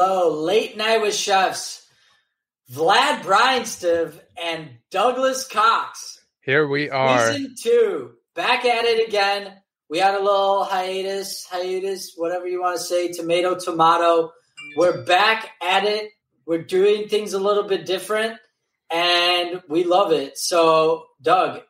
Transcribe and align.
hello. 0.00 0.42
Late 0.42 0.76
night 0.76 1.02
with 1.02 1.14
chefs 1.14 1.86
Vlad 2.72 3.22
Breinstev 3.22 4.18
and 4.42 4.70
Douglas 4.90 5.46
Cox. 5.46 6.18
Here 6.40 6.66
we 6.66 6.88
are. 6.88 7.32
Season 7.32 7.54
two. 7.60 8.12
Back 8.34 8.64
at 8.64 8.84
it 8.84 9.06
again. 9.06 9.52
We 9.90 9.98
had 9.98 10.14
a 10.14 10.22
little 10.22 10.64
hiatus, 10.64 11.46
hiatus, 11.50 12.14
whatever 12.16 12.46
you 12.46 12.60
want 12.62 12.78
to 12.78 12.82
say, 12.82 13.12
tomato, 13.12 13.58
tomato. 13.58 14.32
We're 14.76 15.04
back 15.04 15.50
at 15.62 15.84
it. 15.84 16.10
We're 16.46 16.62
doing 16.62 17.08
things 17.08 17.34
a 17.34 17.38
little 17.38 17.64
bit 17.64 17.84
different 17.84 18.38
and 18.90 19.60
we 19.68 19.84
love 19.84 20.12
it. 20.12 20.38
So, 20.38 21.06
Doug, 21.20 21.60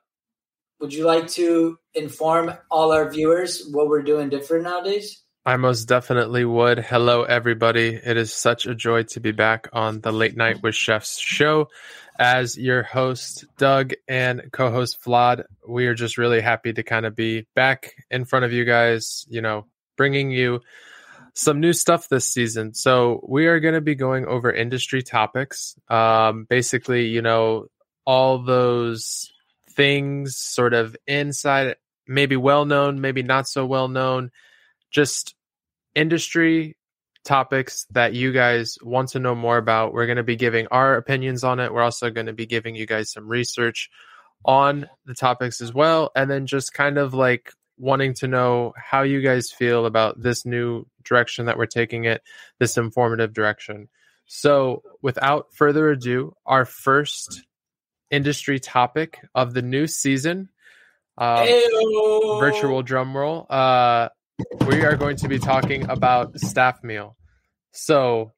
would 0.80 0.94
you 0.94 1.04
like 1.04 1.28
to 1.30 1.78
inform 1.94 2.52
all 2.70 2.92
our 2.92 3.10
viewers 3.10 3.66
what 3.70 3.88
we're 3.88 4.02
doing 4.02 4.28
different 4.28 4.64
nowadays? 4.64 5.20
I 5.46 5.56
most 5.56 5.86
definitely 5.86 6.44
would. 6.44 6.80
Hello, 6.80 7.22
everybody. 7.22 7.94
It 7.94 8.18
is 8.18 8.30
such 8.30 8.66
a 8.66 8.74
joy 8.74 9.04
to 9.04 9.20
be 9.20 9.32
back 9.32 9.70
on 9.72 10.02
the 10.02 10.12
Late 10.12 10.36
Night 10.36 10.62
with 10.62 10.74
Chefs 10.74 11.18
show. 11.18 11.68
As 12.18 12.58
your 12.58 12.82
host, 12.82 13.46
Doug, 13.56 13.94
and 14.06 14.42
co 14.52 14.70
host, 14.70 15.02
Vlad, 15.02 15.44
we 15.66 15.86
are 15.86 15.94
just 15.94 16.18
really 16.18 16.42
happy 16.42 16.74
to 16.74 16.82
kind 16.82 17.06
of 17.06 17.16
be 17.16 17.46
back 17.54 17.94
in 18.10 18.26
front 18.26 18.44
of 18.44 18.52
you 18.52 18.66
guys, 18.66 19.24
you 19.30 19.40
know, 19.40 19.64
bringing 19.96 20.30
you 20.30 20.60
some 21.32 21.58
new 21.58 21.72
stuff 21.72 22.10
this 22.10 22.28
season. 22.28 22.74
So, 22.74 23.24
we 23.26 23.46
are 23.46 23.60
going 23.60 23.72
to 23.72 23.80
be 23.80 23.94
going 23.94 24.26
over 24.26 24.52
industry 24.52 25.02
topics. 25.02 25.74
Um, 25.88 26.44
basically, 26.50 27.06
you 27.06 27.22
know, 27.22 27.68
all 28.04 28.42
those 28.42 29.32
things 29.70 30.36
sort 30.36 30.74
of 30.74 30.94
inside, 31.06 31.76
maybe 32.06 32.36
well 32.36 32.66
known, 32.66 33.00
maybe 33.00 33.22
not 33.22 33.48
so 33.48 33.64
well 33.64 33.88
known 33.88 34.32
just 34.90 35.34
industry 35.94 36.76
topics 37.24 37.86
that 37.90 38.14
you 38.14 38.32
guys 38.32 38.78
want 38.82 39.10
to 39.10 39.18
know 39.18 39.34
more 39.34 39.58
about. 39.58 39.92
We're 39.92 40.06
going 40.06 40.16
to 40.16 40.22
be 40.22 40.36
giving 40.36 40.66
our 40.68 40.94
opinions 40.94 41.44
on 41.44 41.60
it. 41.60 41.72
We're 41.72 41.82
also 41.82 42.10
going 42.10 42.26
to 42.26 42.32
be 42.32 42.46
giving 42.46 42.74
you 42.74 42.86
guys 42.86 43.12
some 43.12 43.28
research 43.28 43.90
on 44.44 44.88
the 45.04 45.14
topics 45.14 45.60
as 45.60 45.72
well. 45.72 46.10
And 46.16 46.30
then 46.30 46.46
just 46.46 46.72
kind 46.72 46.98
of 46.98 47.14
like 47.14 47.52
wanting 47.76 48.14
to 48.14 48.28
know 48.28 48.72
how 48.76 49.02
you 49.02 49.20
guys 49.20 49.50
feel 49.50 49.86
about 49.86 50.20
this 50.20 50.44
new 50.44 50.86
direction 51.04 51.46
that 51.46 51.58
we're 51.58 51.66
taking 51.66 52.04
it, 52.04 52.22
this 52.58 52.76
informative 52.76 53.32
direction. 53.32 53.88
So, 54.26 54.82
without 55.02 55.52
further 55.52 55.90
ado, 55.90 56.34
our 56.46 56.64
first 56.64 57.42
industry 58.10 58.60
topic 58.60 59.18
of 59.34 59.54
the 59.54 59.62
new 59.62 59.86
season, 59.88 60.50
uh, 61.18 61.44
virtual 62.38 62.82
drum 62.82 63.16
roll. 63.16 63.46
Uh, 63.50 64.10
we 64.66 64.82
are 64.84 64.96
going 64.96 65.16
to 65.16 65.28
be 65.28 65.38
talking 65.38 65.88
about 65.88 66.38
staff 66.38 66.82
meal. 66.82 67.16
So, 67.72 68.32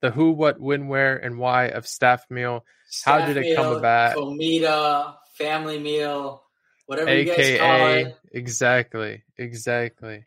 the 0.00 0.10
who, 0.10 0.32
what, 0.32 0.60
when, 0.60 0.88
where, 0.88 1.16
and 1.16 1.38
why 1.38 1.66
of 1.66 1.86
staff 1.86 2.24
meal. 2.30 2.64
Staff 2.88 3.20
How 3.20 3.26
did 3.26 3.36
it 3.36 3.42
meal, 3.42 3.56
come 3.56 3.76
about? 3.76 4.14
Comida, 4.16 5.16
family 5.34 5.78
meal, 5.78 6.42
whatever 6.86 7.08
AKA, 7.08 7.52
you 7.52 7.58
guys 7.58 7.60
call 7.60 7.88
it. 7.88 8.16
Exactly, 8.32 9.22
exactly. 9.36 10.24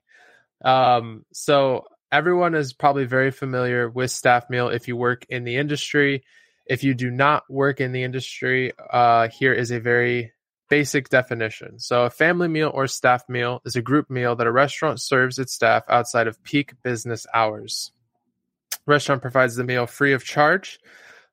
Um, 0.63 1.25
so 1.33 1.85
everyone 2.11 2.55
is 2.55 2.73
probably 2.73 3.05
very 3.05 3.31
familiar 3.31 3.89
with 3.89 4.11
staff 4.11 4.49
meal 4.49 4.69
if 4.69 4.87
you 4.87 4.95
work 4.95 5.25
in 5.29 5.43
the 5.43 5.57
industry. 5.57 6.23
If 6.67 6.83
you 6.83 6.93
do 6.93 7.09
not 7.09 7.43
work 7.49 7.81
in 7.81 7.91
the 7.91 8.03
industry, 8.03 8.73
uh, 8.91 9.29
here 9.29 9.53
is 9.53 9.71
a 9.71 9.79
very 9.79 10.31
Basic 10.72 11.09
definition. 11.09 11.80
So, 11.80 12.05
a 12.05 12.09
family 12.09 12.47
meal 12.47 12.72
or 12.73 12.88
staff 12.88 13.27
meal 13.27 13.61
is 13.66 13.75
a 13.75 13.81
group 13.81 14.09
meal 14.09 14.38
that 14.38 14.47
a 14.47 14.52
restaurant 14.53 15.02
serves 15.02 15.38
its 15.38 15.52
staff 15.52 15.83
outside 15.89 16.27
of 16.27 16.41
peak 16.44 16.75
business 16.81 17.27
hours. 17.33 17.91
restaurant 18.88 19.22
provides 19.22 19.58
the 19.58 19.66
meal 19.66 19.86
free 19.86 20.14
of 20.14 20.23
charge, 20.23 20.80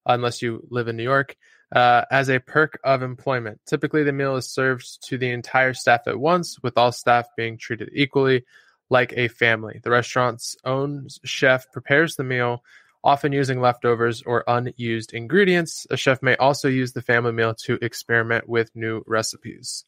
unless 0.04 0.42
you 0.42 0.66
live 0.70 0.88
in 0.88 0.96
New 0.96 1.04
York, 1.04 1.36
uh, 1.70 2.02
as 2.10 2.28
a 2.28 2.40
perk 2.40 2.80
of 2.82 3.02
employment. 3.02 3.60
Typically, 3.64 4.02
the 4.02 4.12
meal 4.12 4.34
is 4.34 4.50
served 4.50 5.06
to 5.06 5.16
the 5.16 5.30
entire 5.30 5.72
staff 5.72 6.08
at 6.08 6.18
once, 6.18 6.58
with 6.64 6.76
all 6.76 6.90
staff 6.90 7.28
being 7.36 7.56
treated 7.56 7.90
equally, 7.92 8.44
like 8.90 9.12
a 9.16 9.28
family. 9.28 9.78
The 9.84 9.90
restaurant's 9.90 10.56
own 10.64 11.06
chef 11.24 11.70
prepares 11.70 12.16
the 12.16 12.24
meal 12.24 12.64
often 13.08 13.32
using 13.32 13.58
leftovers 13.58 14.22
or 14.22 14.44
unused 14.46 15.14
ingredients. 15.14 15.86
A 15.88 15.96
chef 15.96 16.22
may 16.22 16.36
also 16.36 16.68
use 16.68 16.92
the 16.92 17.00
family 17.00 17.32
meal 17.32 17.54
to 17.64 17.78
experiment 17.80 18.46
with 18.46 18.70
new 18.74 19.02
recipes. 19.06 19.84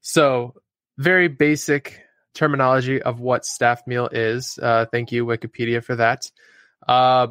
So, 0.00 0.54
very 0.96 1.28
basic 1.28 2.02
terminology 2.34 3.00
of 3.00 3.20
what 3.20 3.44
staff 3.44 3.86
meal 3.86 4.08
is. 4.10 4.58
Uh, 4.60 4.86
thank 4.86 5.12
you, 5.12 5.24
Wikipedia, 5.24 5.84
for 5.84 5.94
that. 5.94 6.28
Uh, 6.86 7.28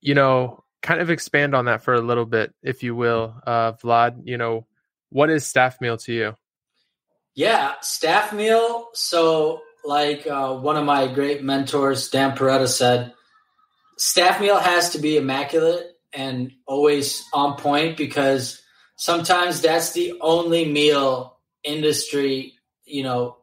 you 0.00 0.14
know, 0.14 0.62
kind 0.82 1.00
of 1.00 1.10
expand 1.10 1.56
on 1.56 1.64
that 1.64 1.82
for 1.82 1.94
a 1.94 2.00
little 2.00 2.26
bit, 2.26 2.54
if 2.62 2.84
you 2.84 2.94
will, 2.94 3.34
uh, 3.44 3.72
Vlad. 3.72 4.22
You 4.24 4.38
know, 4.38 4.68
what 5.10 5.30
is 5.30 5.44
staff 5.44 5.80
meal 5.80 5.96
to 5.98 6.12
you? 6.12 6.34
Yeah, 7.34 7.72
staff 7.80 8.32
meal. 8.32 8.90
So, 8.92 9.62
like 9.84 10.28
uh, 10.28 10.54
one 10.54 10.76
of 10.76 10.84
my 10.84 11.12
great 11.12 11.42
mentors, 11.42 12.08
Dan 12.08 12.36
Peretta, 12.36 12.68
said, 12.68 13.14
staff 13.96 14.40
meal 14.40 14.58
has 14.58 14.90
to 14.90 14.98
be 14.98 15.16
immaculate 15.16 15.96
and 16.12 16.52
always 16.66 17.24
on 17.32 17.56
point 17.56 17.96
because 17.96 18.62
sometimes 18.96 19.60
that's 19.60 19.92
the 19.92 20.14
only 20.20 20.70
meal 20.70 21.38
industry, 21.62 22.54
you 22.84 23.02
know, 23.02 23.38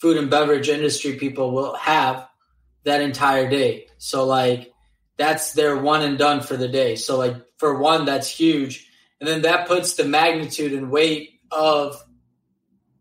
food 0.00 0.16
and 0.16 0.30
beverage 0.30 0.68
industry 0.68 1.16
people 1.16 1.52
will 1.52 1.74
have 1.74 2.26
that 2.84 3.00
entire 3.00 3.48
day. 3.48 3.86
So 3.98 4.24
like 4.26 4.72
that's 5.16 5.52
their 5.52 5.76
one 5.76 6.02
and 6.02 6.18
done 6.18 6.40
for 6.40 6.56
the 6.56 6.68
day. 6.68 6.96
So 6.96 7.18
like 7.18 7.36
for 7.58 7.78
one 7.78 8.04
that's 8.04 8.28
huge 8.28 8.88
and 9.20 9.28
then 9.28 9.42
that 9.42 9.68
puts 9.68 9.94
the 9.94 10.04
magnitude 10.04 10.72
and 10.72 10.90
weight 10.90 11.40
of 11.50 12.02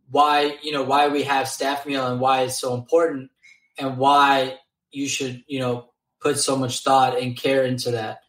why, 0.10 0.58
you 0.62 0.72
know, 0.72 0.84
why 0.84 1.08
we 1.08 1.24
have 1.24 1.48
staff 1.48 1.86
meal 1.86 2.06
and 2.06 2.20
why 2.20 2.42
it's 2.42 2.60
so 2.60 2.76
important 2.76 3.32
and 3.80 3.98
why 3.98 4.58
you 4.92 5.08
should, 5.08 5.44
you 5.48 5.60
know, 5.60 5.91
put 6.22 6.40
so 6.40 6.56
much 6.56 6.84
thought 6.84 7.20
and 7.20 7.36
care 7.36 7.64
into 7.64 7.92
that. 7.92 8.22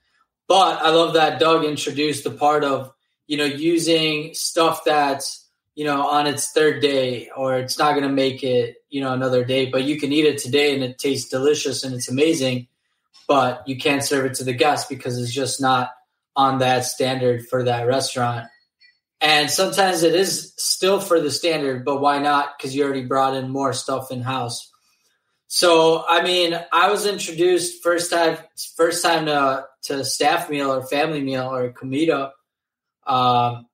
But 0.48 0.82
I 0.82 0.91
love 0.91 1.14
that 1.14 1.38
Doug 1.38 1.64
introduced 1.64 2.25
the 2.25 2.30
part 2.30 2.64
of, 2.64 2.92
you 3.26 3.36
know, 3.36 3.44
using 3.44 4.34
stuff 4.34 4.84
that's, 4.84 5.47
you 5.75 5.84
know, 5.84 6.06
on 6.06 6.26
its 6.26 6.50
third 6.52 6.82
day 6.82 7.31
or 7.36 7.56
it's 7.56 7.78
not 7.78 7.92
going 7.92 8.02
to 8.02 8.12
make 8.12 8.42
it, 8.42 8.76
you 8.91 9.00
know, 9.00 9.12
another 9.12 9.44
day, 9.44 9.66
but 9.66 9.84
you 9.84 9.98
can 9.98 10.12
eat 10.12 10.26
it 10.26 10.38
today 10.38 10.75
and 10.75 10.82
it 10.82 10.98
tastes 10.98 11.31
delicious 11.31 11.84
and 11.84 11.94
it's 11.94 12.10
amazing, 12.10 12.66
but 13.28 13.62
you 13.66 13.78
can't 13.78 14.04
serve 14.04 14.26
it 14.26 14.34
to 14.34 14.44
the 14.44 14.52
guests 14.52 14.88
because 14.88 15.19
it's 15.19 15.32
just 15.32 15.60
not 15.60 15.91
on 16.34 16.58
that 16.58 16.84
standard 16.84 17.47
for 17.47 17.64
that 17.64 17.86
restaurant. 17.86 18.47
And 19.20 19.48
sometimes 19.48 20.02
it 20.02 20.16
is 20.16 20.52
still 20.56 20.98
for 20.98 21.20
the 21.20 21.31
standard, 21.31 21.84
but 21.84 22.00
why 22.00 22.19
not? 22.19 22.58
Because 22.58 22.75
you 22.75 22.82
already 22.84 23.04
brought 23.04 23.36
in 23.36 23.50
more 23.50 23.72
stuff 23.72 24.10
in 24.10 24.20
house. 24.20 24.72
So 25.54 26.02
I 26.08 26.22
mean, 26.22 26.58
I 26.72 26.90
was 26.90 27.04
introduced 27.04 27.82
first 27.82 28.10
time 28.10 28.38
first 28.74 29.04
time 29.04 29.26
to 29.26 29.66
to 29.82 30.02
staff 30.02 30.48
meal 30.48 30.72
or 30.72 30.82
family 30.82 31.20
meal 31.20 31.54
or 31.54 31.72
comida 31.72 32.32
um, 33.06 33.66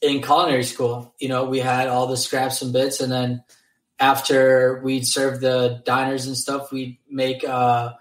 in 0.00 0.22
culinary 0.22 0.64
school. 0.64 1.14
You 1.20 1.28
know, 1.28 1.44
we 1.44 1.58
had 1.58 1.88
all 1.88 2.06
the 2.06 2.16
scraps 2.16 2.62
and 2.62 2.72
bits, 2.72 3.02
and 3.02 3.12
then 3.12 3.44
after 3.98 4.80
we'd 4.82 5.06
serve 5.06 5.42
the 5.42 5.82
diners 5.84 6.26
and 6.26 6.38
stuff, 6.38 6.72
we'd 6.72 6.96
make 7.06 7.46
uh, 7.46 7.92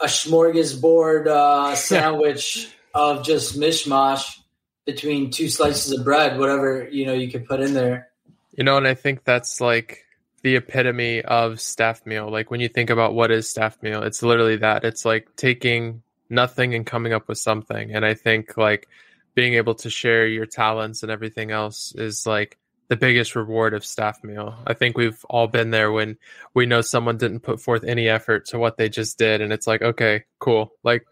a 0.00 0.06
smorgasbord 0.06 1.26
uh, 1.26 1.74
sandwich 1.74 2.74
of 2.94 3.26
just 3.26 3.60
mishmash 3.60 4.38
between 4.86 5.30
two 5.30 5.50
slices 5.50 5.92
of 5.92 6.02
bread, 6.02 6.38
whatever 6.38 6.88
you 6.90 7.04
know 7.04 7.12
you 7.12 7.30
could 7.30 7.44
put 7.44 7.60
in 7.60 7.74
there. 7.74 8.08
You 8.52 8.64
know, 8.64 8.78
and 8.78 8.88
I 8.88 8.94
think 8.94 9.24
that's 9.24 9.60
like 9.60 10.06
the 10.42 10.56
epitome 10.56 11.22
of 11.22 11.60
staff 11.60 12.04
meal. 12.06 12.30
Like 12.30 12.50
when 12.50 12.60
you 12.60 12.68
think 12.68 12.90
about 12.90 13.14
what 13.14 13.30
is 13.30 13.50
staff 13.50 13.82
meal, 13.82 14.02
it's 14.02 14.22
literally 14.22 14.56
that. 14.56 14.84
It's 14.84 15.04
like 15.04 15.34
taking 15.36 16.02
nothing 16.30 16.74
and 16.74 16.86
coming 16.86 17.12
up 17.12 17.28
with 17.28 17.38
something. 17.38 17.94
And 17.94 18.04
I 18.04 18.14
think 18.14 18.56
like 18.56 18.88
being 19.34 19.54
able 19.54 19.74
to 19.76 19.90
share 19.90 20.26
your 20.26 20.46
talents 20.46 21.02
and 21.02 21.10
everything 21.10 21.50
else 21.50 21.92
is 21.96 22.26
like 22.26 22.58
the 22.88 22.96
biggest 22.96 23.36
reward 23.36 23.74
of 23.74 23.84
staff 23.84 24.22
meal. 24.22 24.54
I 24.66 24.74
think 24.74 24.96
we've 24.96 25.22
all 25.28 25.46
been 25.46 25.70
there 25.70 25.92
when 25.92 26.16
we 26.54 26.66
know 26.66 26.80
someone 26.80 27.18
didn't 27.18 27.40
put 27.40 27.60
forth 27.60 27.84
any 27.84 28.08
effort 28.08 28.46
to 28.46 28.58
what 28.58 28.76
they 28.76 28.88
just 28.88 29.18
did 29.18 29.40
and 29.40 29.52
it's 29.52 29.66
like, 29.66 29.82
okay, 29.82 30.24
cool. 30.38 30.72
Like 30.82 31.04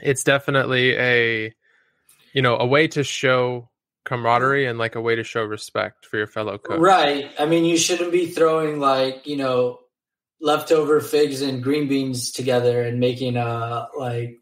it's 0.00 0.24
definitely 0.24 0.96
a 0.96 1.54
you 2.34 2.42
know, 2.42 2.56
a 2.56 2.66
way 2.66 2.88
to 2.88 3.04
show 3.04 3.70
camaraderie 4.04 4.66
and 4.66 4.78
like 4.78 4.94
a 4.94 5.00
way 5.00 5.16
to 5.16 5.24
show 5.24 5.42
respect 5.42 6.06
for 6.06 6.16
your 6.16 6.26
fellow 6.26 6.58
cook. 6.58 6.78
Right. 6.80 7.30
I 7.38 7.46
mean, 7.46 7.64
you 7.64 7.76
shouldn't 7.76 8.12
be 8.12 8.26
throwing 8.26 8.78
like, 8.78 9.26
you 9.26 9.36
know, 9.36 9.80
leftover 10.40 11.00
figs 11.00 11.40
and 11.40 11.62
green 11.62 11.88
beans 11.88 12.30
together 12.30 12.82
and 12.82 13.00
making 13.00 13.36
a 13.36 13.88
like, 13.96 14.40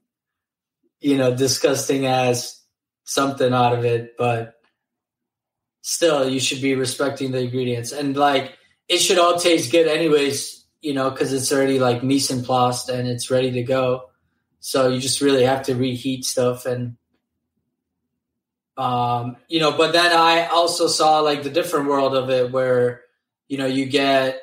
you 1.01 1.17
know, 1.17 1.35
disgusting 1.35 2.07
as 2.07 2.61
something 3.05 3.53
out 3.53 3.77
of 3.77 3.85
it, 3.85 4.15
but 4.19 4.55
still 5.83 6.29
you 6.29 6.41
should 6.41 6.63
be 6.63 6.75
respecting 6.75 7.31
the 7.33 7.41
ingredients 7.41 7.93
and 7.93 8.17
like 8.17 8.57
it 8.89 8.99
should 8.99 9.19
all 9.19 9.39
taste 9.39 9.73
good 9.73 9.89
anyways, 9.89 10.65
you 10.81 10.93
know, 10.93 11.11
because 11.11 11.33
it's 11.33 11.53
already 11.53 11.79
like 11.79 12.03
mise 12.03 12.31
en 12.31 12.43
place 12.45 12.89
and 12.89 13.09
it's 13.09 13.31
ready 13.31 13.53
to 13.53 13.63
go. 13.63 14.11
So 14.61 14.89
you 14.89 15.01
just 15.01 15.21
really 15.21 15.45
have 15.45 15.65
to 15.65 15.75
reheat 15.75 16.25
stuff 16.25 16.67
and 16.67 16.97
um, 18.77 19.37
you 19.49 19.61
know, 19.61 19.77
but 19.77 19.93
then 19.93 20.13
I 20.13 20.47
also 20.47 20.87
saw 20.87 21.21
like 21.21 21.43
the 21.43 21.51
different 21.51 21.89
world 21.89 22.15
of 22.15 22.31
it 22.31 22.51
where, 22.51 23.03
you 23.49 23.59
know, 23.59 23.67
you 23.67 23.87
get 23.87 24.41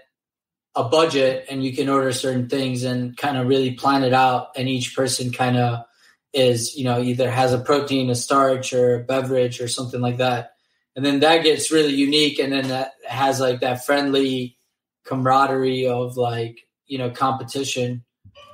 a 0.75 0.83
budget 0.83 1.47
and 1.49 1.63
you 1.63 1.75
can 1.75 1.89
order 1.89 2.11
certain 2.11 2.47
things 2.47 2.83
and 2.83 3.17
kind 3.17 3.37
of 3.37 3.47
really 3.47 3.71
plan 3.71 4.03
it 4.03 4.13
out 4.13 4.49
and 4.55 4.69
each 4.69 4.95
person 4.95 5.31
kind 5.31 5.57
of 5.57 5.83
is, 6.31 6.75
you 6.75 6.83
know, 6.83 7.01
either 7.01 7.29
has 7.29 7.53
a 7.53 7.59
protein, 7.59 8.09
a 8.09 8.15
starch 8.15 8.71
or 8.71 8.95
a 8.95 9.03
beverage 9.03 9.59
or 9.61 9.67
something 9.67 9.99
like 9.99 10.17
that. 10.17 10.51
And 10.95 11.03
then 11.03 11.21
that 11.21 11.43
gets 11.43 11.71
really 11.71 11.93
unique 11.93 12.39
and 12.39 12.53
then 12.53 12.67
that 12.67 12.93
has 13.07 13.39
like 13.39 13.61
that 13.61 13.85
friendly 13.85 14.57
camaraderie 15.05 15.87
of 15.87 16.17
like, 16.17 16.59
you 16.85 16.99
know, 16.99 17.09
competition 17.09 18.03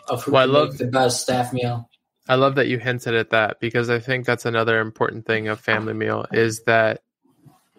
of 0.07 0.23
who 0.23 0.31
well, 0.31 0.43
I 0.43 0.45
love 0.45 0.77
the 0.77 0.87
best 0.87 1.21
staff 1.21 1.51
meal. 1.51 1.89
I 2.27 2.35
love 2.35 2.55
that 2.55 2.67
you 2.67 2.79
hinted 2.79 3.13
at 3.13 3.29
that 3.31 3.59
because 3.59 3.89
I 3.89 3.99
think 3.99 4.25
that's 4.25 4.45
another 4.45 4.79
important 4.79 5.25
thing 5.25 5.47
of 5.47 5.59
family 5.59 5.93
meal 5.93 6.25
is 6.31 6.63
that 6.63 7.01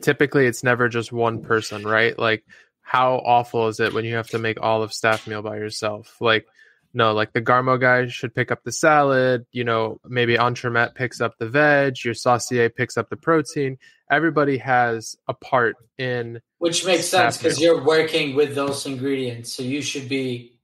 typically 0.00 0.46
it's 0.46 0.62
never 0.62 0.88
just 0.88 1.12
one 1.12 1.42
person, 1.42 1.84
right? 1.84 2.16
Like 2.18 2.44
how 2.82 3.16
awful 3.16 3.66
is 3.68 3.80
it 3.80 3.92
when 3.92 4.04
you 4.04 4.14
have 4.14 4.28
to 4.28 4.38
make 4.38 4.60
all 4.60 4.82
of 4.82 4.92
staff 4.92 5.26
meal 5.26 5.42
by 5.42 5.56
yourself? 5.56 6.16
Like 6.20 6.46
no, 6.94 7.12
like 7.12 7.34
the 7.34 7.42
Garmo 7.42 7.78
guy 7.78 8.06
should 8.06 8.34
pick 8.34 8.50
up 8.50 8.64
the 8.64 8.72
salad, 8.72 9.44
you 9.52 9.64
know, 9.64 10.00
maybe 10.06 10.36
Entremet 10.38 10.94
picks 10.94 11.20
up 11.20 11.36
the 11.38 11.46
veg, 11.46 12.02
your 12.02 12.14
saucier 12.14 12.70
picks 12.70 12.96
up 12.96 13.10
the 13.10 13.16
protein. 13.16 13.76
Everybody 14.10 14.56
has 14.58 15.14
a 15.28 15.34
part 15.34 15.76
in 15.98 16.40
Which 16.56 16.86
makes 16.86 17.06
sense 17.06 17.36
because 17.36 17.60
you're 17.60 17.84
working 17.84 18.34
with 18.34 18.54
those 18.54 18.86
ingredients. 18.86 19.52
So 19.52 19.62
you 19.62 19.82
should 19.82 20.08
be, 20.08 20.58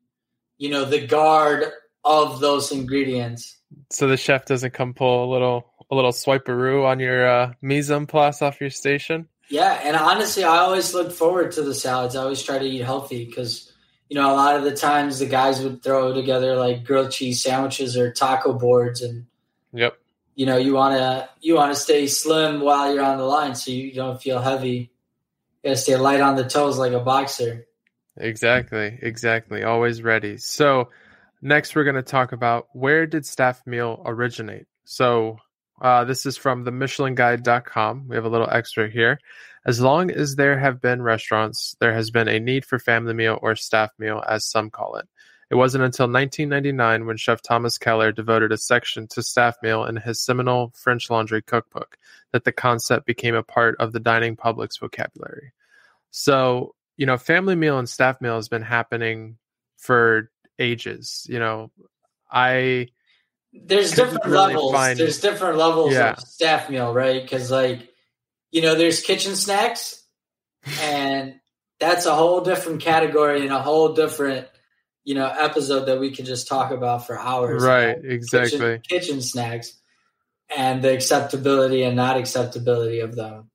you 0.56 0.70
know, 0.70 0.86
the 0.86 1.06
guard 1.06 1.70
of 2.04 2.40
those 2.40 2.72
ingredients 2.72 3.58
so 3.90 4.06
the 4.06 4.16
chef 4.16 4.44
doesn't 4.44 4.72
come 4.72 4.94
pull 4.94 5.24
a 5.24 5.30
little 5.32 5.72
a 5.90 5.94
little 5.94 6.12
swiperoo 6.12 6.86
on 6.86 7.00
your 7.00 7.28
uh, 7.28 7.52
mise 7.60 7.90
en 7.90 8.06
place 8.06 8.40
off 8.40 8.60
your 8.60 8.70
station. 8.70 9.28
Yeah, 9.48 9.78
and 9.84 9.96
honestly, 9.96 10.44
I 10.44 10.58
always 10.58 10.94
look 10.94 11.12
forward 11.12 11.52
to 11.52 11.62
the 11.62 11.74
salads. 11.74 12.16
I 12.16 12.22
always 12.22 12.42
try 12.42 12.58
to 12.58 12.64
eat 12.64 12.80
healthy 12.80 13.26
because 13.26 13.70
you 14.08 14.16
know 14.16 14.32
a 14.32 14.36
lot 14.36 14.56
of 14.56 14.64
the 14.64 14.74
times 14.74 15.18
the 15.18 15.26
guys 15.26 15.62
would 15.62 15.82
throw 15.82 16.14
together 16.14 16.56
like 16.56 16.84
grilled 16.84 17.10
cheese 17.10 17.42
sandwiches 17.42 17.96
or 17.96 18.12
taco 18.12 18.54
boards, 18.54 19.02
and 19.02 19.26
yep, 19.72 19.98
you 20.34 20.46
know 20.46 20.56
you 20.56 20.74
want 20.74 20.96
to 20.96 21.28
you 21.40 21.54
want 21.54 21.72
to 21.72 21.78
stay 21.78 22.06
slim 22.06 22.60
while 22.60 22.94
you're 22.94 23.04
on 23.04 23.18
the 23.18 23.24
line 23.24 23.54
so 23.54 23.70
you 23.70 23.92
don't 23.92 24.22
feel 24.22 24.40
heavy. 24.40 24.90
You 25.62 25.70
gotta 25.70 25.76
stay 25.76 25.96
light 25.96 26.20
on 26.20 26.36
the 26.36 26.48
toes 26.48 26.78
like 26.78 26.92
a 26.92 27.00
boxer. 27.00 27.66
Exactly, 28.16 28.98
exactly. 29.00 29.62
Always 29.62 30.02
ready. 30.02 30.36
So 30.36 30.90
Next, 31.42 31.74
we're 31.74 31.84
going 31.84 31.96
to 31.96 32.02
talk 32.02 32.30
about 32.30 32.68
where 32.72 33.04
did 33.06 33.26
staff 33.26 33.60
meal 33.66 34.00
originate. 34.06 34.66
So, 34.84 35.38
uh, 35.80 36.04
this 36.04 36.24
is 36.24 36.36
from 36.36 36.62
the 36.62 36.70
MichelinGuide.com. 36.70 38.06
We 38.06 38.14
have 38.14 38.24
a 38.24 38.28
little 38.28 38.48
extra 38.48 38.88
here. 38.88 39.18
As 39.66 39.80
long 39.80 40.12
as 40.12 40.36
there 40.36 40.56
have 40.56 40.80
been 40.80 41.02
restaurants, 41.02 41.74
there 41.80 41.92
has 41.94 42.12
been 42.12 42.28
a 42.28 42.38
need 42.38 42.64
for 42.64 42.78
family 42.78 43.14
meal 43.14 43.38
or 43.42 43.56
staff 43.56 43.90
meal, 43.98 44.22
as 44.28 44.44
some 44.44 44.70
call 44.70 44.96
it. 44.96 45.08
It 45.50 45.56
wasn't 45.56 45.84
until 45.84 46.06
1999 46.06 47.06
when 47.06 47.16
Chef 47.16 47.42
Thomas 47.42 47.76
Keller 47.76 48.10
devoted 48.10 48.52
a 48.52 48.56
section 48.56 49.06
to 49.08 49.22
staff 49.22 49.56
meal 49.62 49.84
in 49.84 49.96
his 49.96 50.20
seminal 50.20 50.72
French 50.74 51.10
Laundry 51.10 51.42
cookbook 51.42 51.98
that 52.32 52.44
the 52.44 52.52
concept 52.52 53.04
became 53.04 53.34
a 53.34 53.42
part 53.42 53.76
of 53.78 53.92
the 53.92 54.00
dining 54.00 54.34
public's 54.36 54.78
vocabulary. 54.78 55.52
So, 56.10 56.74
you 56.96 57.04
know, 57.04 57.18
family 57.18 57.54
meal 57.54 57.78
and 57.78 57.88
staff 57.88 58.20
meal 58.20 58.36
has 58.36 58.48
been 58.48 58.62
happening 58.62 59.36
for 59.76 60.30
ages. 60.58 61.26
You 61.28 61.38
know, 61.38 61.70
I 62.30 62.88
there's 63.52 63.92
different 63.92 64.24
really 64.24 64.54
levels. 64.54 64.72
Find, 64.72 64.98
there's 64.98 65.20
different 65.20 65.58
levels 65.58 65.92
yeah. 65.92 66.12
of 66.12 66.20
staff 66.20 66.70
meal, 66.70 66.92
right? 66.92 67.22
Because 67.22 67.50
like 67.50 67.88
you 68.50 68.62
know, 68.62 68.74
there's 68.74 69.00
kitchen 69.00 69.36
snacks, 69.36 70.02
and 70.80 71.34
that's 71.80 72.06
a 72.06 72.14
whole 72.14 72.42
different 72.42 72.80
category 72.80 73.42
and 73.42 73.52
a 73.52 73.60
whole 73.60 73.94
different 73.94 74.46
you 75.04 75.14
know 75.14 75.26
episode 75.26 75.86
that 75.86 75.98
we 76.00 76.10
can 76.10 76.24
just 76.24 76.48
talk 76.48 76.70
about 76.70 77.06
for 77.06 77.18
hours. 77.18 77.62
Right. 77.62 77.96
Exactly. 78.02 78.58
Kitchen, 78.58 78.82
kitchen 78.82 79.22
snacks 79.22 79.78
and 80.56 80.82
the 80.82 80.92
acceptability 80.92 81.82
and 81.82 81.96
not 81.96 82.16
acceptability 82.16 83.00
of 83.00 83.14
them. 83.14 83.50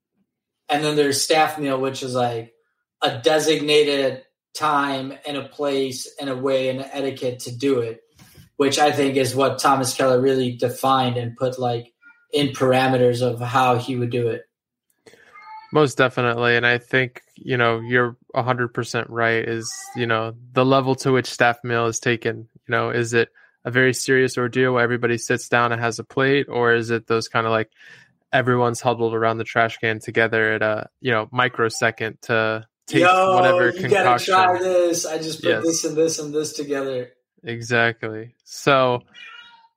And 0.70 0.84
then 0.84 0.96
there's 0.96 1.22
staff 1.22 1.58
meal, 1.58 1.80
which 1.80 2.04
is 2.04 2.14
like 2.14 2.54
a 3.02 3.20
designated 3.20 4.24
time 4.58 5.14
and 5.28 5.38
a 5.38 5.48
place 5.48 6.08
and 6.20 6.30
a 6.30 6.36
way 6.36 6.70
and 6.70 6.82
etiquette 6.82 7.40
to 7.42 7.56
do 7.56 7.80
it, 7.80 8.02
which 8.58 8.80
I 8.80 8.92
think 8.92 9.16
is 9.16 9.36
what 9.36 9.60
Thomas 9.60 9.94
Keller 9.94 10.20
really 10.20 10.56
defined 10.56 11.18
and 11.18 11.38
put 11.38 11.60
like 11.60 11.94
in 12.34 12.50
parameters 12.50 13.22
of 13.22 13.40
how 13.40 13.78
he 13.78 13.96
would 13.96 14.10
do 14.10 14.28
it. 14.28 14.44
Most 15.74 15.98
definitely. 15.98 16.56
And 16.56 16.66
I 16.66 16.78
think, 16.78 17.22
you 17.36 17.58
know, 17.58 17.80
you're 17.82 18.16
100% 18.36 19.06
right 19.10 19.48
is, 19.48 19.72
you 19.96 20.08
know, 20.08 20.34
the 20.54 20.66
level 20.66 20.96
to 20.96 21.12
which 21.12 21.28
staff 21.28 21.64
meal 21.64 21.88
is 21.88 22.00
taken. 22.00 22.48
You 22.68 22.72
know, 22.72 22.90
is 22.90 23.14
it 23.14 23.30
a 23.66 23.72
very 23.72 23.94
serious 23.94 24.38
ordeal 24.38 24.74
where 24.74 24.84
everybody 24.84 25.18
sits 25.18 25.50
down 25.50 25.74
and 25.74 25.82
has 25.82 26.00
a 26.00 26.04
plate, 26.06 26.48
or 26.50 26.74
is 26.74 26.90
it 26.90 27.08
those 27.08 27.28
kind 27.28 27.46
of 27.46 27.52
like 27.52 27.70
everyone's 28.32 28.80
huddled 28.80 29.14
around 29.14 29.38
the 29.38 29.44
trash 29.44 29.78
can 29.78 30.00
together 30.00 30.54
at 30.54 30.62
a, 30.62 30.90
you 31.02 31.12
know, 31.12 31.28
microsecond 31.32 32.22
to 32.22 32.66
take 32.88 33.02
Yo, 33.02 33.36
whatever 33.36 33.70
you 33.70 33.88
gotta 33.88 34.24
try 34.24 34.58
this. 34.58 35.06
I 35.06 35.18
just 35.18 35.42
put 35.42 35.50
yes. 35.50 35.64
this 35.64 35.86
and 35.86 35.96
this 35.96 36.20
and 36.20 36.34
this 36.34 36.54
together. 36.54 37.12
Exactly. 37.44 38.36
So, 38.44 39.04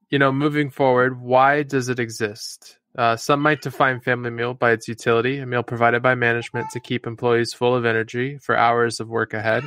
you 0.08 0.18
know, 0.18 0.32
moving 0.32 0.70
forward, 0.70 1.20
why 1.20 1.62
does 1.62 1.88
it 1.88 1.98
exist? 1.98 2.78
Uh, 2.96 3.16
some 3.16 3.40
might 3.40 3.62
define 3.62 4.00
family 4.00 4.30
meal 4.30 4.54
by 4.54 4.72
its 4.72 4.88
utility, 4.88 5.38
a 5.38 5.46
meal 5.46 5.62
provided 5.62 6.02
by 6.02 6.14
management 6.14 6.68
to 6.70 6.80
keep 6.80 7.06
employees 7.06 7.52
full 7.52 7.74
of 7.74 7.84
energy 7.84 8.38
for 8.38 8.56
hours 8.56 8.98
of 8.98 9.08
work 9.08 9.32
ahead. 9.32 9.64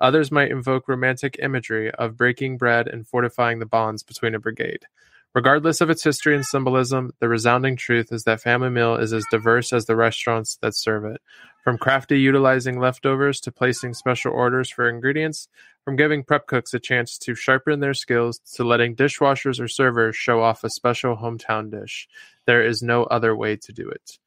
Others 0.00 0.32
might 0.32 0.50
invoke 0.50 0.88
romantic 0.88 1.36
imagery 1.40 1.90
of 1.92 2.16
breaking 2.16 2.58
bread 2.58 2.88
and 2.88 3.06
fortifying 3.06 3.60
the 3.60 3.66
bonds 3.66 4.02
between 4.02 4.34
a 4.34 4.40
brigade. 4.40 4.86
Regardless 5.34 5.80
of 5.80 5.90
its 5.90 6.04
history 6.04 6.36
and 6.36 6.44
symbolism, 6.44 7.12
the 7.18 7.28
resounding 7.28 7.74
truth 7.76 8.12
is 8.12 8.22
that 8.22 8.40
family 8.40 8.70
meal 8.70 8.94
is 8.94 9.12
as 9.12 9.24
diverse 9.32 9.72
as 9.72 9.86
the 9.86 9.96
restaurants 9.96 10.56
that 10.62 10.76
serve 10.76 11.04
it. 11.04 11.20
From 11.64 11.76
crafty 11.76 12.20
utilizing 12.20 12.78
leftovers 12.78 13.40
to 13.40 13.50
placing 13.50 13.94
special 13.94 14.32
orders 14.32 14.70
for 14.70 14.88
ingredients, 14.88 15.48
from 15.84 15.96
giving 15.96 16.22
prep 16.22 16.46
cooks 16.46 16.72
a 16.72 16.78
chance 16.78 17.18
to 17.18 17.34
sharpen 17.34 17.80
their 17.80 17.94
skills 17.94 18.38
to 18.54 18.62
letting 18.64 18.94
dishwashers 18.94 19.60
or 19.60 19.66
servers 19.66 20.14
show 20.14 20.40
off 20.40 20.62
a 20.62 20.70
special 20.70 21.16
hometown 21.16 21.68
dish. 21.68 22.06
There 22.46 22.64
is 22.64 22.80
no 22.80 23.02
other 23.02 23.34
way 23.34 23.56
to 23.56 23.72
do 23.72 23.88
it. 23.88 24.18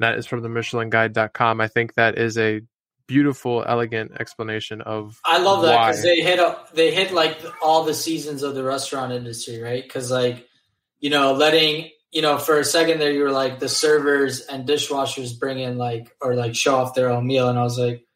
That 0.00 0.18
is 0.18 0.26
from 0.26 0.42
the 0.42 0.48
MichelinGuide.com. 0.48 1.60
I 1.60 1.68
think 1.68 1.94
that 1.94 2.18
is 2.18 2.36
a 2.36 2.60
beautiful, 3.06 3.64
elegant 3.66 4.12
explanation 4.18 4.80
of. 4.80 5.20
I 5.24 5.38
love 5.38 5.62
that 5.62 5.86
because 5.86 6.02
they 6.02 6.20
hit 6.20 6.38
a, 6.38 6.58
they 6.74 6.92
hit 6.94 7.12
like 7.12 7.38
all 7.62 7.84
the 7.84 7.94
seasons 7.94 8.42
of 8.42 8.54
the 8.54 8.64
restaurant 8.64 9.12
industry, 9.12 9.60
right? 9.60 9.82
Because 9.82 10.10
like 10.10 10.48
you 11.02 11.10
know, 11.10 11.34
letting 11.34 11.90
you 12.10 12.22
know 12.22 12.38
for 12.38 12.58
a 12.58 12.64
second 12.64 12.98
there, 12.98 13.12
you 13.12 13.22
were 13.22 13.30
like 13.30 13.58
the 13.58 13.68
servers 13.68 14.40
and 14.40 14.66
dishwashers 14.66 15.38
bring 15.38 15.58
in 15.58 15.76
like 15.76 16.16
or 16.22 16.34
like 16.34 16.54
show 16.54 16.76
off 16.76 16.94
their 16.94 17.10
own 17.10 17.26
meal, 17.26 17.50
and 17.50 17.58
I 17.58 17.62
was 17.62 17.78
like, 17.78 18.06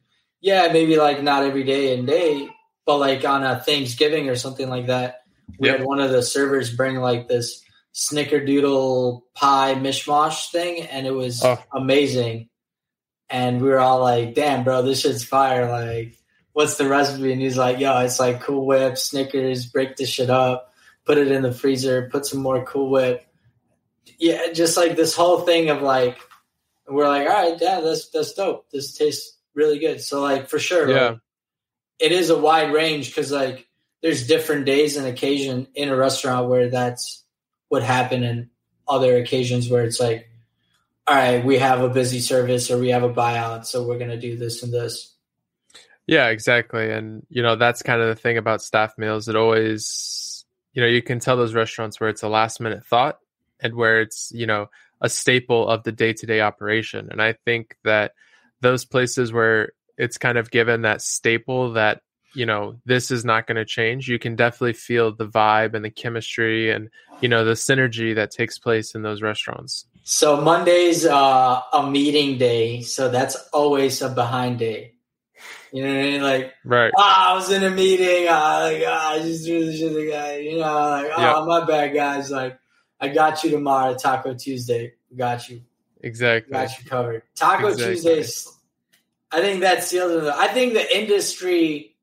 yeah, 0.40 0.72
maybe 0.72 0.96
like 0.96 1.22
not 1.22 1.44
every 1.44 1.64
day 1.64 1.94
and 1.98 2.06
day, 2.06 2.48
but 2.86 2.96
like 2.96 3.22
on 3.26 3.44
a 3.44 3.60
Thanksgiving 3.60 4.30
or 4.30 4.36
something 4.36 4.70
like 4.70 4.86
that, 4.86 5.24
we 5.58 5.68
yep. 5.68 5.80
had 5.80 5.86
one 5.86 6.00
of 6.00 6.10
the 6.10 6.22
servers 6.22 6.74
bring 6.74 6.96
like 6.96 7.28
this 7.28 7.62
snickerdoodle 7.94 9.20
pie 9.34 9.74
mishmash 9.74 10.50
thing, 10.50 10.84
and 10.84 11.06
it 11.06 11.14
was 11.14 11.44
oh. 11.44 11.62
amazing 11.74 12.48
and 13.28 13.60
we 13.60 13.68
were 13.68 13.78
all 13.78 14.00
like, 14.00 14.34
"Damn, 14.34 14.64
bro, 14.64 14.82
this 14.82 15.00
shit's 15.00 15.24
fire!" 15.24 15.70
Like, 15.70 16.16
what's 16.52 16.76
the 16.76 16.88
recipe? 16.88 17.32
And 17.32 17.40
he's 17.40 17.56
like, 17.56 17.78
"Yo, 17.78 17.98
it's 18.00 18.20
like 18.20 18.40
Cool 18.40 18.66
Whip, 18.66 18.98
Snickers, 18.98 19.66
break 19.66 19.96
this 19.96 20.08
shit 20.08 20.30
up, 20.30 20.72
put 21.06 21.18
it 21.18 21.30
in 21.30 21.42
the 21.42 21.52
freezer, 21.52 22.08
put 22.10 22.26
some 22.26 22.40
more 22.40 22.64
Cool 22.64 22.90
Whip." 22.90 23.26
Yeah, 24.18 24.52
just 24.52 24.76
like 24.76 24.96
this 24.96 25.14
whole 25.14 25.40
thing 25.40 25.70
of 25.70 25.82
like, 25.82 26.18
we're 26.86 27.08
like, 27.08 27.28
"All 27.28 27.50
right, 27.50 27.58
yeah, 27.60 27.80
that's 27.80 28.08
that's 28.10 28.34
dope. 28.34 28.70
This 28.70 28.92
tastes 28.96 29.38
really 29.54 29.78
good." 29.78 30.02
So 30.02 30.20
like 30.20 30.48
for 30.48 30.58
sure, 30.58 30.88
yeah, 30.90 31.08
like, 31.08 31.18
it 31.98 32.12
is 32.12 32.30
a 32.30 32.38
wide 32.38 32.72
range 32.72 33.08
because 33.08 33.32
like 33.32 33.66
there's 34.02 34.26
different 34.26 34.66
days 34.66 34.96
and 34.96 35.06
occasion 35.06 35.68
in 35.74 35.88
a 35.88 35.96
restaurant 35.96 36.48
where 36.48 36.68
that's 36.68 37.24
what 37.68 37.82
happened, 37.82 38.24
and 38.24 38.50
other 38.86 39.16
occasions 39.16 39.70
where 39.70 39.84
it's 39.84 39.98
like 39.98 40.28
all 41.06 41.14
right, 41.14 41.44
we 41.44 41.58
have 41.58 41.82
a 41.82 41.88
busy 41.88 42.20
service 42.20 42.70
or 42.70 42.78
we 42.78 42.88
have 42.88 43.04
a 43.04 43.12
buyout, 43.12 43.64
so 43.64 43.86
we're 43.86 43.98
going 43.98 44.10
to 44.10 44.18
do 44.18 44.36
this 44.36 44.62
and 44.62 44.72
this. 44.72 45.14
Yeah, 46.06 46.28
exactly. 46.28 46.90
And, 46.90 47.24
you 47.28 47.42
know, 47.42 47.56
that's 47.56 47.82
kind 47.82 48.00
of 48.00 48.08
the 48.08 48.20
thing 48.20 48.38
about 48.38 48.62
staff 48.62 48.98
meals. 48.98 49.28
It 49.28 49.36
always, 49.36 50.25
you 50.76 50.82
know, 50.82 50.88
you 50.88 51.00
can 51.00 51.18
tell 51.18 51.38
those 51.38 51.54
restaurants 51.54 51.98
where 51.98 52.10
it's 52.10 52.22
a 52.22 52.28
last 52.28 52.60
minute 52.60 52.84
thought 52.84 53.18
and 53.60 53.74
where 53.74 54.02
it's, 54.02 54.30
you 54.34 54.46
know, 54.46 54.68
a 55.00 55.08
staple 55.08 55.66
of 55.66 55.82
the 55.84 55.90
day 55.90 56.12
to 56.12 56.26
day 56.26 56.42
operation. 56.42 57.08
And 57.10 57.20
I 57.20 57.32
think 57.32 57.76
that 57.82 58.12
those 58.60 58.84
places 58.84 59.32
where 59.32 59.72
it's 59.96 60.18
kind 60.18 60.36
of 60.36 60.50
given 60.50 60.82
that 60.82 61.00
staple 61.00 61.72
that 61.72 62.02
you 62.34 62.44
know 62.44 62.76
this 62.84 63.10
is 63.10 63.24
not 63.24 63.46
going 63.46 63.56
to 63.56 63.64
change 63.64 64.08
you 64.08 64.18
can 64.18 64.36
definitely 64.36 64.74
feel 64.74 65.10
the 65.10 65.26
vibe 65.26 65.72
and 65.72 65.82
the 65.82 65.90
chemistry 65.90 66.70
and 66.70 66.90
you 67.22 67.30
know 67.30 67.46
the 67.46 67.52
synergy 67.52 68.14
that 68.14 68.30
takes 68.30 68.58
place 68.58 68.94
in 68.94 69.00
those 69.00 69.22
restaurants 69.22 69.86
so 70.02 70.38
monday's 70.42 71.06
uh, 71.06 71.62
a 71.72 71.90
meeting 71.90 72.36
day 72.36 72.82
so 72.82 73.08
that's 73.08 73.36
always 73.54 74.02
a 74.02 74.10
behind 74.10 74.58
day 74.58 74.92
you 75.76 75.82
know 75.82 75.88
what 75.90 75.98
I 75.98 76.02
mean? 76.04 76.22
Like, 76.22 76.54
right? 76.64 76.92
Oh, 76.96 77.02
I 77.04 77.34
was 77.34 77.50
in 77.52 77.62
a 77.62 77.68
meeting. 77.68 78.28
Uh, 78.28 78.60
like, 78.62 78.82
oh, 78.86 79.10
I 79.12 79.18
just 79.18 79.44
threw 79.44 79.66
the 79.66 79.76
shit 79.76 79.92
the 79.92 80.10
guy. 80.10 80.38
You 80.38 80.58
know, 80.58 80.60
like, 80.60 81.12
oh, 81.14 81.20
yep. 81.20 81.46
my 81.46 81.66
bad, 81.66 81.92
guys. 81.92 82.30
Like, 82.30 82.58
I 82.98 83.08
got 83.08 83.44
you 83.44 83.50
tomorrow, 83.50 83.94
Taco 83.94 84.32
Tuesday. 84.32 84.94
Got 85.14 85.50
you. 85.50 85.60
Exactly. 86.00 86.50
Got 86.50 86.78
you 86.78 86.88
covered. 86.88 87.24
Taco 87.34 87.68
exactly. 87.68 87.94
Tuesdays. 87.94 88.50
I 89.30 89.42
think 89.42 89.60
that's 89.60 89.90
the 89.90 90.00
other. 90.00 90.32
I 90.32 90.48
think 90.48 90.72
the 90.72 90.98
industry 90.98 91.94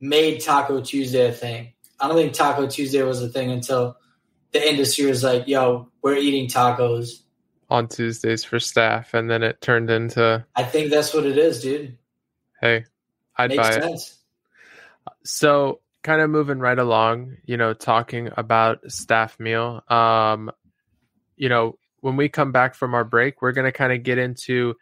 made 0.00 0.40
Taco 0.40 0.80
Tuesday 0.80 1.28
a 1.28 1.32
thing. 1.32 1.74
I 2.00 2.08
don't 2.08 2.16
think 2.16 2.32
Taco 2.32 2.68
Tuesday 2.68 3.02
was 3.02 3.20
a 3.20 3.28
thing 3.28 3.50
until 3.50 3.98
the 4.52 4.66
industry 4.66 5.04
was 5.04 5.22
like, 5.22 5.46
"Yo, 5.46 5.90
we're 6.00 6.16
eating 6.16 6.48
tacos 6.48 7.20
on 7.68 7.88
Tuesdays 7.88 8.44
for 8.44 8.58
staff," 8.58 9.12
and 9.12 9.30
then 9.30 9.42
it 9.42 9.60
turned 9.60 9.90
into. 9.90 10.46
I 10.56 10.62
think 10.62 10.90
that's 10.90 11.12
what 11.12 11.26
it 11.26 11.36
is, 11.36 11.60
dude. 11.60 11.98
Hey, 12.60 12.84
I'd 13.36 13.50
Makes 13.50 13.62
buy 13.62 13.70
sense. 13.72 14.10
it. 14.10 15.16
So, 15.24 15.80
kind 16.02 16.20
of 16.20 16.30
moving 16.30 16.58
right 16.58 16.78
along, 16.78 17.36
you 17.44 17.56
know, 17.56 17.74
talking 17.74 18.30
about 18.36 18.90
staff 18.90 19.38
meal. 19.40 19.82
Um, 19.88 20.50
you 21.36 21.48
know, 21.48 21.78
when 22.00 22.16
we 22.16 22.28
come 22.28 22.52
back 22.52 22.74
from 22.74 22.94
our 22.94 23.04
break, 23.04 23.42
we're 23.42 23.52
going 23.52 23.64
to 23.66 23.72
kind 23.72 23.92
of 23.92 24.02
get 24.02 24.18
into 24.18 24.74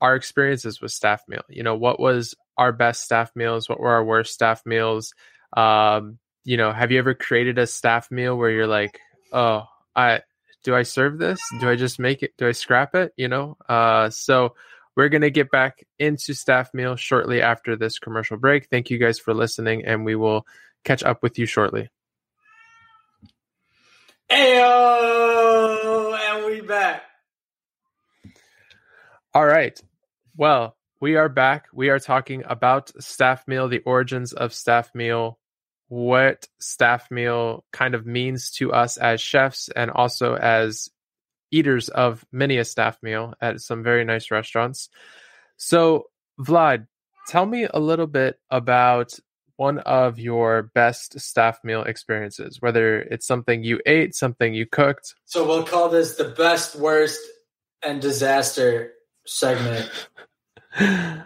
our 0.00 0.14
experiences 0.14 0.80
with 0.80 0.90
staff 0.90 1.22
meal. 1.28 1.42
You 1.48 1.62
know, 1.62 1.76
what 1.76 1.98
was 1.98 2.34
our 2.58 2.72
best 2.72 3.02
staff 3.02 3.30
meals? 3.34 3.68
What 3.68 3.80
were 3.80 3.92
our 3.92 4.04
worst 4.04 4.34
staff 4.34 4.62
meals? 4.66 5.14
Um, 5.56 6.18
you 6.44 6.56
know, 6.56 6.72
have 6.72 6.90
you 6.90 6.98
ever 6.98 7.14
created 7.14 7.58
a 7.58 7.66
staff 7.66 8.10
meal 8.10 8.36
where 8.36 8.50
you're 8.50 8.66
like, 8.66 8.98
oh, 9.32 9.64
I 9.94 10.20
do 10.64 10.74
I 10.74 10.82
serve 10.82 11.18
this? 11.18 11.40
Do 11.60 11.68
I 11.68 11.76
just 11.76 11.98
make 11.98 12.22
it? 12.22 12.32
Do 12.36 12.46
I 12.46 12.52
scrap 12.52 12.94
it? 12.94 13.12
You 13.16 13.28
know, 13.28 13.56
uh, 13.68 14.10
so 14.10 14.54
we're 14.96 15.08
going 15.08 15.22
to 15.22 15.30
get 15.30 15.50
back 15.50 15.84
into 15.98 16.34
staff 16.34 16.72
meal 16.74 16.96
shortly 16.96 17.40
after 17.42 17.76
this 17.76 17.98
commercial 17.98 18.36
break. 18.36 18.68
Thank 18.68 18.90
you 18.90 18.98
guys 18.98 19.18
for 19.18 19.34
listening, 19.34 19.84
and 19.84 20.04
we 20.04 20.14
will 20.14 20.46
catch 20.84 21.02
up 21.02 21.22
with 21.22 21.38
you 21.38 21.46
shortly. 21.46 21.88
Ayo, 24.30 26.18
and 26.18 26.46
we 26.46 26.60
back. 26.60 27.02
All 29.34 29.46
right. 29.46 29.78
Well, 30.36 30.76
we 31.00 31.16
are 31.16 31.28
back. 31.28 31.66
We 31.72 31.88
are 31.88 31.98
talking 31.98 32.44
about 32.46 33.02
staff 33.02 33.48
meal, 33.48 33.68
the 33.68 33.80
origins 33.80 34.32
of 34.32 34.54
staff 34.54 34.94
meal, 34.94 35.38
what 35.88 36.46
staff 36.58 37.10
meal 37.10 37.64
kind 37.72 37.94
of 37.94 38.06
means 38.06 38.50
to 38.52 38.72
us 38.72 38.96
as 38.96 39.20
chefs 39.20 39.68
and 39.68 39.90
also 39.90 40.36
as 40.36 40.88
eaters 41.52 41.88
of 41.90 42.24
many 42.32 42.58
a 42.58 42.64
staff 42.64 42.98
meal 43.02 43.34
at 43.40 43.60
some 43.60 43.84
very 43.84 44.04
nice 44.04 44.30
restaurants. 44.30 44.88
So, 45.56 46.06
Vlad, 46.40 46.88
tell 47.28 47.46
me 47.46 47.68
a 47.72 47.78
little 47.78 48.08
bit 48.08 48.40
about 48.50 49.12
one 49.56 49.78
of 49.78 50.18
your 50.18 50.64
best 50.74 51.20
staff 51.20 51.60
meal 51.62 51.82
experiences, 51.82 52.60
whether 52.60 53.00
it's 53.00 53.26
something 53.26 53.62
you 53.62 53.80
ate, 53.86 54.14
something 54.14 54.54
you 54.54 54.66
cooked. 54.66 55.14
So, 55.26 55.46
we'll 55.46 55.64
call 55.64 55.88
this 55.88 56.16
the 56.16 56.24
best, 56.24 56.74
worst, 56.74 57.20
and 57.82 58.00
disaster 58.00 58.94
segment. 59.26 59.90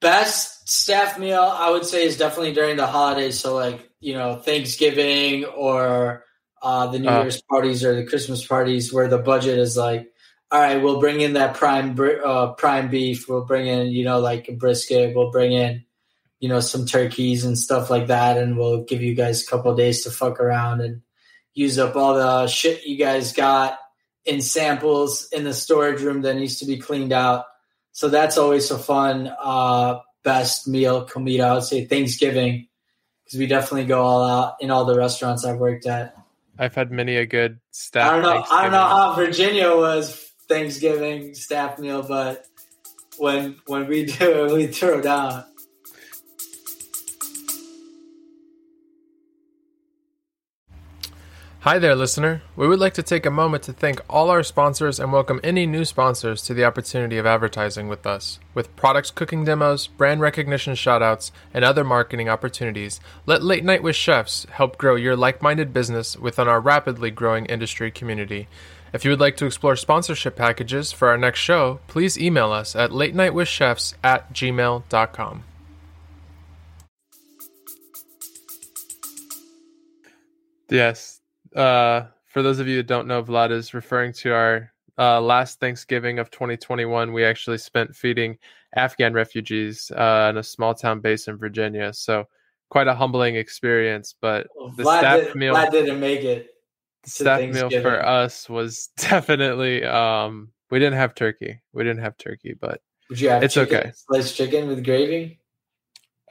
best 0.00 0.68
staff 0.68 1.18
meal, 1.18 1.42
I 1.42 1.70
would 1.70 1.84
say, 1.84 2.04
is 2.04 2.16
definitely 2.16 2.52
during 2.52 2.76
the 2.76 2.86
holidays. 2.86 3.40
So, 3.40 3.54
like, 3.54 3.90
you 4.00 4.14
know, 4.14 4.36
Thanksgiving 4.36 5.44
or 5.44 6.24
uh, 6.62 6.86
the 6.88 6.98
New 6.98 7.08
uh, 7.08 7.22
Year's 7.22 7.42
parties 7.42 7.84
or 7.84 7.94
the 7.94 8.06
Christmas 8.06 8.46
parties 8.46 8.92
where 8.92 9.08
the 9.08 9.18
budget 9.18 9.58
is 9.58 9.76
like, 9.76 10.12
all 10.50 10.60
right, 10.60 10.82
we'll 10.82 11.00
bring 11.00 11.20
in 11.20 11.34
that 11.34 11.54
prime 11.54 11.98
uh, 12.24 12.52
prime 12.52 12.88
beef. 12.88 13.28
We'll 13.28 13.44
bring 13.44 13.66
in, 13.66 13.88
you 13.88 14.04
know, 14.04 14.20
like 14.20 14.48
a 14.48 14.52
brisket. 14.52 15.14
We'll 15.14 15.30
bring 15.30 15.52
in, 15.52 15.84
you 16.40 16.48
know, 16.48 16.60
some 16.60 16.86
turkeys 16.86 17.44
and 17.44 17.58
stuff 17.58 17.90
like 17.90 18.06
that, 18.06 18.38
and 18.38 18.56
we'll 18.56 18.84
give 18.84 19.02
you 19.02 19.14
guys 19.14 19.42
a 19.42 19.46
couple 19.46 19.74
days 19.74 20.04
to 20.04 20.10
fuck 20.10 20.40
around 20.40 20.80
and 20.80 21.02
use 21.52 21.78
up 21.78 21.96
all 21.96 22.14
the 22.14 22.46
shit 22.46 22.86
you 22.86 22.96
guys 22.96 23.32
got 23.32 23.78
in 24.24 24.40
samples 24.40 25.28
in 25.32 25.44
the 25.44 25.54
storage 25.54 26.00
room 26.02 26.22
that 26.22 26.36
needs 26.36 26.60
to 26.60 26.66
be 26.66 26.78
cleaned 26.78 27.12
out. 27.12 27.46
So 27.92 28.08
that's 28.08 28.38
always 28.38 28.70
a 28.70 28.78
fun 28.78 29.32
uh, 29.40 29.98
best 30.22 30.68
meal 30.68 31.04
comida. 31.04 31.44
I 31.44 31.54
would 31.54 31.64
say 31.64 31.84
Thanksgiving 31.84 32.68
because 33.24 33.38
we 33.38 33.46
definitely 33.46 33.86
go 33.86 34.02
all 34.02 34.24
out 34.24 34.56
in 34.60 34.70
all 34.70 34.84
the 34.84 34.96
restaurants 34.96 35.44
I've 35.44 35.58
worked 35.58 35.86
at. 35.86 36.14
I've 36.58 36.74
had 36.74 36.90
many 36.90 37.16
a 37.16 37.26
good 37.26 37.60
staff. 37.70 38.10
I 38.10 38.14
don't 38.14 38.22
know. 38.22 38.44
I 38.50 38.62
don't 38.62 38.72
know 38.72 38.78
how 38.78 39.14
Virginia 39.14 39.74
was 39.76 40.32
Thanksgiving 40.48 41.34
staff 41.34 41.78
meal, 41.78 42.02
but 42.02 42.46
when 43.18 43.60
when 43.66 43.86
we 43.86 44.04
do 44.18 44.46
it, 44.46 44.52
we 44.52 44.66
throw 44.66 45.00
down. 45.00 45.44
Hi 51.62 51.80
there, 51.80 51.96
listener. 51.96 52.42
We 52.54 52.68
would 52.68 52.78
like 52.78 52.94
to 52.94 53.02
take 53.02 53.26
a 53.26 53.32
moment 53.32 53.64
to 53.64 53.72
thank 53.72 54.00
all 54.08 54.30
our 54.30 54.44
sponsors 54.44 55.00
and 55.00 55.12
welcome 55.12 55.40
any 55.42 55.66
new 55.66 55.84
sponsors 55.84 56.40
to 56.42 56.54
the 56.54 56.64
opportunity 56.64 57.18
of 57.18 57.26
advertising 57.26 57.88
with 57.88 58.06
us. 58.06 58.38
With 58.54 58.76
products 58.76 59.10
cooking 59.10 59.42
demos, 59.42 59.88
brand 59.88 60.20
recognition 60.20 60.74
shoutouts, 60.74 61.32
and 61.52 61.64
other 61.64 61.82
marketing 61.82 62.28
opportunities, 62.28 63.00
let 63.26 63.42
Late 63.42 63.64
Night 63.64 63.82
with 63.82 63.96
Chefs 63.96 64.46
help 64.52 64.78
grow 64.78 64.94
your 64.94 65.16
like 65.16 65.42
minded 65.42 65.74
business 65.74 66.16
within 66.16 66.46
our 66.46 66.60
rapidly 66.60 67.10
growing 67.10 67.44
industry 67.46 67.90
community. 67.90 68.46
If 68.92 69.04
you 69.04 69.10
would 69.10 69.20
like 69.20 69.36
to 69.38 69.46
explore 69.46 69.74
sponsorship 69.74 70.36
packages 70.36 70.92
for 70.92 71.08
our 71.08 71.18
next 71.18 71.40
show, 71.40 71.80
please 71.88 72.16
email 72.16 72.52
us 72.52 72.76
at 72.76 72.92
late 72.92 73.16
night 73.16 73.34
with 73.34 73.48
chefs 73.48 73.94
at 74.04 74.32
gmail.com. 74.32 75.42
Yes, 80.70 81.17
uh, 81.54 82.06
for 82.26 82.42
those 82.42 82.58
of 82.58 82.68
you 82.68 82.76
that 82.76 82.86
don't 82.86 83.08
know, 83.08 83.22
Vlad 83.22 83.50
is 83.50 83.74
referring 83.74 84.12
to 84.14 84.32
our 84.32 84.72
uh, 84.98 85.20
last 85.20 85.60
Thanksgiving 85.60 86.18
of 86.18 86.30
2021. 86.30 87.12
We 87.12 87.24
actually 87.24 87.58
spent 87.58 87.94
feeding 87.94 88.38
Afghan 88.76 89.14
refugees 89.14 89.90
uh, 89.92 90.28
in 90.30 90.38
a 90.38 90.42
small 90.42 90.74
town 90.74 91.00
base 91.00 91.28
in 91.28 91.36
Virginia. 91.36 91.92
So 91.92 92.26
quite 92.70 92.88
a 92.88 92.94
humbling 92.94 93.36
experience. 93.36 94.14
But 94.20 94.48
the 94.76 94.82
Vlad 94.82 94.98
staff 94.98 95.20
did, 95.20 95.34
meal, 95.36 95.54
Vlad 95.54 95.70
didn't 95.70 96.00
make 96.00 96.22
it. 96.22 96.50
The 97.04 97.10
staff 97.10 97.40
meal 97.40 97.70
for 97.70 98.04
us 98.04 98.48
was 98.48 98.90
definitely. 98.96 99.84
Um, 99.84 100.50
we 100.70 100.78
didn't 100.78 100.98
have 100.98 101.14
turkey. 101.14 101.60
We 101.72 101.84
didn't 101.84 102.02
have 102.02 102.18
turkey, 102.18 102.54
but 102.60 102.80
Would 103.08 103.20
you 103.20 103.30
have 103.30 103.42
it's 103.42 103.54
chicken, 103.54 103.76
okay. 103.76 103.92
Sliced 103.94 104.36
chicken 104.36 104.68
with 104.68 104.84
gravy. 104.84 105.37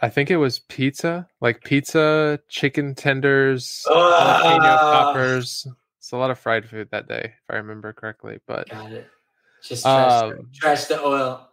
I 0.02 0.10
think 0.10 0.30
it 0.30 0.38
was 0.38 0.60
pizza, 0.60 1.28
like 1.42 1.64
pizza, 1.64 2.40
chicken 2.50 2.94
tenders, 2.96 3.86
uh, 3.90 4.42
jalapeno 4.42 4.78
poppers. 4.78 5.68
It's 5.98 6.12
a 6.12 6.18
lot 6.18 6.32
of 6.32 6.40
fried 6.40 6.68
food 6.68 6.90
that 6.92 7.08
day, 7.08 7.34
if 7.34 7.50
I 7.50 7.56
remember 7.56 7.94
correctly. 7.94 8.40
But 8.48 8.70
got 8.70 8.92
it. 8.92 9.10
Just 9.64 9.84
trash, 9.84 10.22
um, 10.22 10.50
trash 10.54 10.86
the 10.86 11.04
oil. 11.04 11.50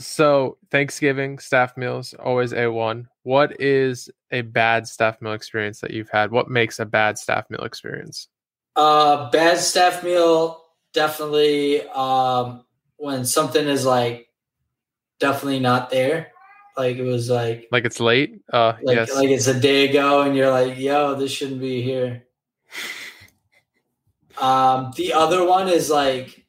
So 0.00 0.58
Thanksgiving 0.70 1.38
staff 1.38 1.76
meals 1.76 2.14
always 2.14 2.52
a 2.52 2.66
one. 2.66 3.08
What 3.22 3.60
is 3.60 4.10
a 4.32 4.42
bad 4.42 4.88
staff 4.88 5.22
meal 5.22 5.32
experience 5.32 5.80
that 5.80 5.92
you've 5.92 6.10
had? 6.10 6.32
What 6.32 6.50
makes 6.50 6.80
a 6.80 6.84
bad 6.84 7.16
staff 7.16 7.48
meal 7.48 7.62
experience? 7.62 8.28
Uh, 8.74 9.30
bad 9.30 9.58
staff 9.58 10.02
meal 10.02 10.64
definitely 10.92 11.86
um, 11.88 12.64
when 12.96 13.24
something 13.24 13.66
is 13.66 13.86
like 13.86 14.28
definitely 15.20 15.60
not 15.60 15.90
there 15.90 16.33
like 16.76 16.96
it 16.96 17.02
was 17.02 17.30
like 17.30 17.68
like 17.70 17.84
it's 17.84 18.00
late. 18.00 18.42
Uh, 18.52 18.74
like, 18.82 18.96
yes. 18.96 19.14
like 19.14 19.28
it's 19.28 19.46
a 19.46 19.58
day 19.58 19.88
ago, 19.88 20.22
and 20.22 20.36
you're 20.36 20.50
like, 20.50 20.78
"Yo, 20.78 21.14
this 21.14 21.30
shouldn't 21.30 21.60
be 21.60 21.82
here." 21.82 22.24
um, 24.38 24.92
the 24.96 25.12
other 25.12 25.46
one 25.46 25.68
is 25.68 25.88
like, 25.88 26.44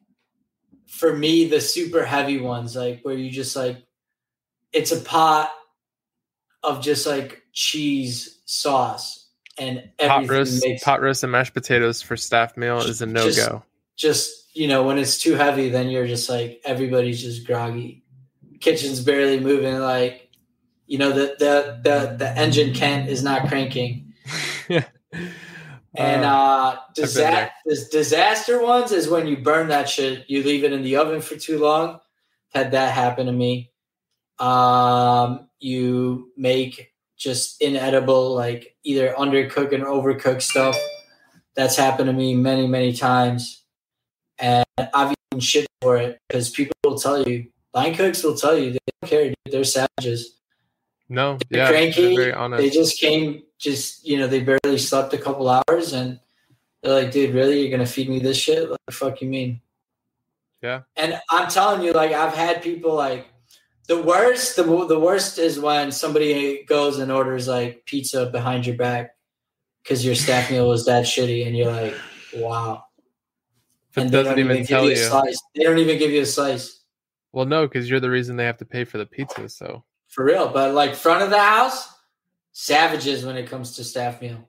for 0.88 1.16
me, 1.16 1.48
the 1.48 1.62
super 1.62 2.04
heavy 2.04 2.40
ones, 2.40 2.76
like 2.76 3.02
where 3.04 3.16
you 3.16 3.30
just 3.30 3.56
like, 3.56 3.78
it's 4.74 4.92
a 4.92 5.00
pot 5.00 5.52
of 6.64 6.82
just 6.82 7.06
like 7.06 7.44
cheese 7.54 8.42
sauce 8.46 9.30
and 9.58 9.84
pot 10.00 10.28
roast, 10.28 10.64
makes, 10.66 10.84
pot 10.84 11.02
roast 11.02 11.24
and 11.24 11.32
mashed 11.32 11.54
potatoes 11.54 12.02
for 12.02 12.18
staff 12.18 12.58
meal 12.58 12.80
is 12.80 13.02
a 13.02 13.06
no 13.06 13.32
go. 13.32 13.64
Just 13.96 14.56
you 14.56 14.68
know, 14.68 14.84
when 14.84 14.98
it's 14.98 15.20
too 15.20 15.36
heavy, 15.36 15.70
then 15.70 15.90
you're 15.90 16.08
just 16.08 16.30
like 16.30 16.62
everybody's 16.66 17.22
just 17.22 17.46
groggy 17.46 18.05
kitchen's 18.66 19.00
barely 19.00 19.40
moving. 19.40 19.76
Like, 19.80 20.30
you 20.88 20.98
know, 20.98 21.12
the 21.12 21.36
the 21.40 21.80
the, 21.84 22.16
the 22.18 22.38
engine 22.38 22.74
Kent 22.74 23.10
is 23.10 23.24
not 23.24 23.48
cranking. 23.48 24.14
And 25.98 26.26
uh, 26.26 26.78
disaster, 26.94 27.54
disaster 27.90 28.62
ones 28.62 28.92
is 28.92 29.08
when 29.08 29.28
you 29.28 29.38
burn 29.38 29.70
that 29.70 29.88
shit. 29.88 30.26
You 30.28 30.44
leave 30.44 30.66
it 30.66 30.74
in 30.74 30.84
the 30.84 30.98
oven 30.98 31.22
for 31.22 31.38
too 31.38 31.58
long. 31.58 32.00
Had 32.54 32.72
that 32.72 32.94
happen 32.94 33.28
to 33.28 33.32
me. 33.32 33.72
Um, 34.38 35.48
you 35.60 36.32
make 36.36 36.92
just 37.18 37.62
inedible, 37.62 38.36
like 38.36 38.76
either 38.84 39.14
undercook 39.18 39.74
and 39.74 39.84
overcooked 39.84 40.42
stuff. 40.42 40.76
That's 41.56 41.78
happened 41.78 42.08
to 42.08 42.14
me 42.14 42.36
many, 42.36 42.68
many 42.68 42.92
times. 42.92 43.64
And 44.38 44.66
I've 44.78 45.14
eaten 45.32 45.40
shit 45.40 45.68
for 45.82 45.96
it 45.96 46.20
because 46.28 46.50
people 46.50 46.76
will 46.84 46.98
tell 46.98 47.26
you, 47.26 47.48
line 47.76 47.94
cooks 47.94 48.24
will 48.24 48.36
tell 48.36 48.58
you, 48.58 48.72
they 48.72 48.80
don't 49.02 49.10
care, 49.10 49.24
dude. 49.26 49.36
They're 49.52 49.64
savages. 49.64 50.38
No, 51.10 51.38
They're 51.50 51.60
yeah, 51.64 51.70
cranky. 51.70 52.32
honest. 52.32 52.62
They 52.64 52.70
just 52.72 53.00
came, 53.00 53.44
just, 53.60 54.08
you 54.08 54.18
know, 54.18 54.26
they 54.28 54.42
barely 54.42 54.80
slept 54.80 55.14
a 55.14 55.18
couple 55.20 55.48
hours 55.50 55.94
and 55.94 56.20
they're 56.82 57.04
like, 57.04 57.12
dude, 57.12 57.36
really? 57.36 57.60
You're 57.62 57.70
going 57.78 57.86
to 57.86 57.92
feed 57.92 58.10
me 58.10 58.18
this 58.20 58.38
shit? 58.38 58.70
Like, 58.72 58.80
the 58.88 58.92
fuck 58.94 59.22
you 59.22 59.28
mean? 59.28 59.62
Yeah. 60.64 60.82
And 60.96 61.20
I'm 61.30 61.48
telling 61.48 61.84
you, 61.84 61.92
like, 61.92 62.12
I've 62.12 62.34
had 62.34 62.64
people 62.64 62.96
like, 62.96 63.28
the 63.88 64.02
worst, 64.02 64.56
the, 64.56 64.64
the 64.64 65.00
worst 65.00 65.38
is 65.38 65.60
when 65.60 65.92
somebody 65.92 66.64
goes 66.64 66.98
and 66.98 67.12
orders 67.12 67.48
like 67.48 67.86
pizza 67.86 68.26
behind 68.26 68.66
your 68.66 68.76
back 68.76 69.12
because 69.84 70.04
your 70.04 70.16
staff 70.16 70.50
meal 70.50 70.68
was 70.68 70.88
that 70.88 71.06
shitty, 71.06 71.46
and 71.46 71.56
you're 71.56 71.72
like, 71.72 71.94
wow. 72.38 72.84
But 73.94 74.06
And 74.06 74.12
they 74.12 74.24
doesn't 74.24 74.40
even 74.40 74.58
give 74.58 74.68
tell 74.68 74.84
you 74.86 74.90
you. 74.90 74.96
a 74.96 75.08
slice. 75.08 75.40
They 75.56 75.64
don't 75.64 75.78
even 75.78 76.00
give 76.00 76.10
you 76.10 76.22
a 76.22 76.26
slice 76.26 76.75
Well, 77.36 77.46
no, 77.46 77.68
because 77.68 77.90
you're 77.90 78.00
the 78.00 78.10
reason 78.10 78.38
they 78.38 78.46
have 78.46 78.60
to 78.60 78.66
pay 78.66 78.86
for 78.86 78.98
the 78.98 79.06
pizza. 79.06 79.50
So 79.50 79.84
for 80.08 80.24
real. 80.24 80.48
But 80.48 80.74
like 80.74 80.96
front 80.96 81.22
of 81.22 81.30
the 81.30 81.38
house, 81.38 81.94
savages 82.54 83.26
when 83.26 83.36
it 83.36 83.50
comes 83.50 83.76
to 83.76 83.84
staff 83.84 84.22
meal. 84.22 84.48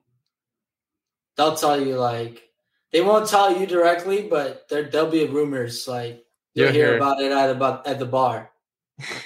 They'll 1.37 1.57
tell 1.57 1.85
you 1.85 1.97
like 1.97 2.45
they 2.93 3.00
won't 3.00 3.28
tell 3.28 3.59
you 3.59 3.66
directly, 3.66 4.28
but 4.28 4.69
there 4.69 4.85
there'll 4.85 5.11
be 5.11 5.26
rumors 5.26 5.88
like 5.88 6.25
you'll 6.55 6.66
You'll 6.66 6.75
hear 6.75 6.87
hear 6.87 6.97
about 6.97 7.21
it 7.21 7.33
at 7.33 7.50
about 7.50 7.88
at 7.88 7.99
the 7.99 8.07
bar. 8.07 8.52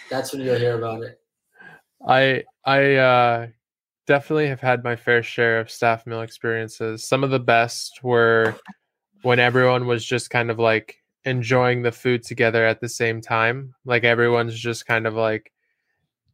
That's 0.09 0.33
when 0.33 0.40
you'll 0.40 0.59
hear 0.59 0.79
about 0.79 1.02
it. 1.02 1.21
I 2.09 2.45
I 2.64 2.95
uh, 2.95 3.47
definitely 4.07 4.49
have 4.49 4.62
had 4.62 4.83
my 4.83 4.97
fair 4.97 5.23
share 5.23 5.61
of 5.61 5.71
staff 5.71 6.07
meal 6.07 6.23
experiences. 6.23 7.05
Some 7.05 7.23
of 7.23 7.31
the 7.31 7.38
best 7.38 8.02
were 8.02 8.57
when 9.21 9.38
everyone 9.38 9.87
was 9.87 10.02
just 10.02 10.31
kind 10.31 10.50
of 10.50 10.59
like 10.59 11.00
enjoying 11.25 11.83
the 11.83 11.93
food 11.93 12.23
together 12.23 12.65
at 12.65 12.81
the 12.81 12.89
same 12.89 13.21
time. 13.21 13.75
Like 13.85 14.05
everyone's 14.05 14.59
just 14.59 14.87
kind 14.87 15.07
of 15.07 15.15
like 15.15 15.53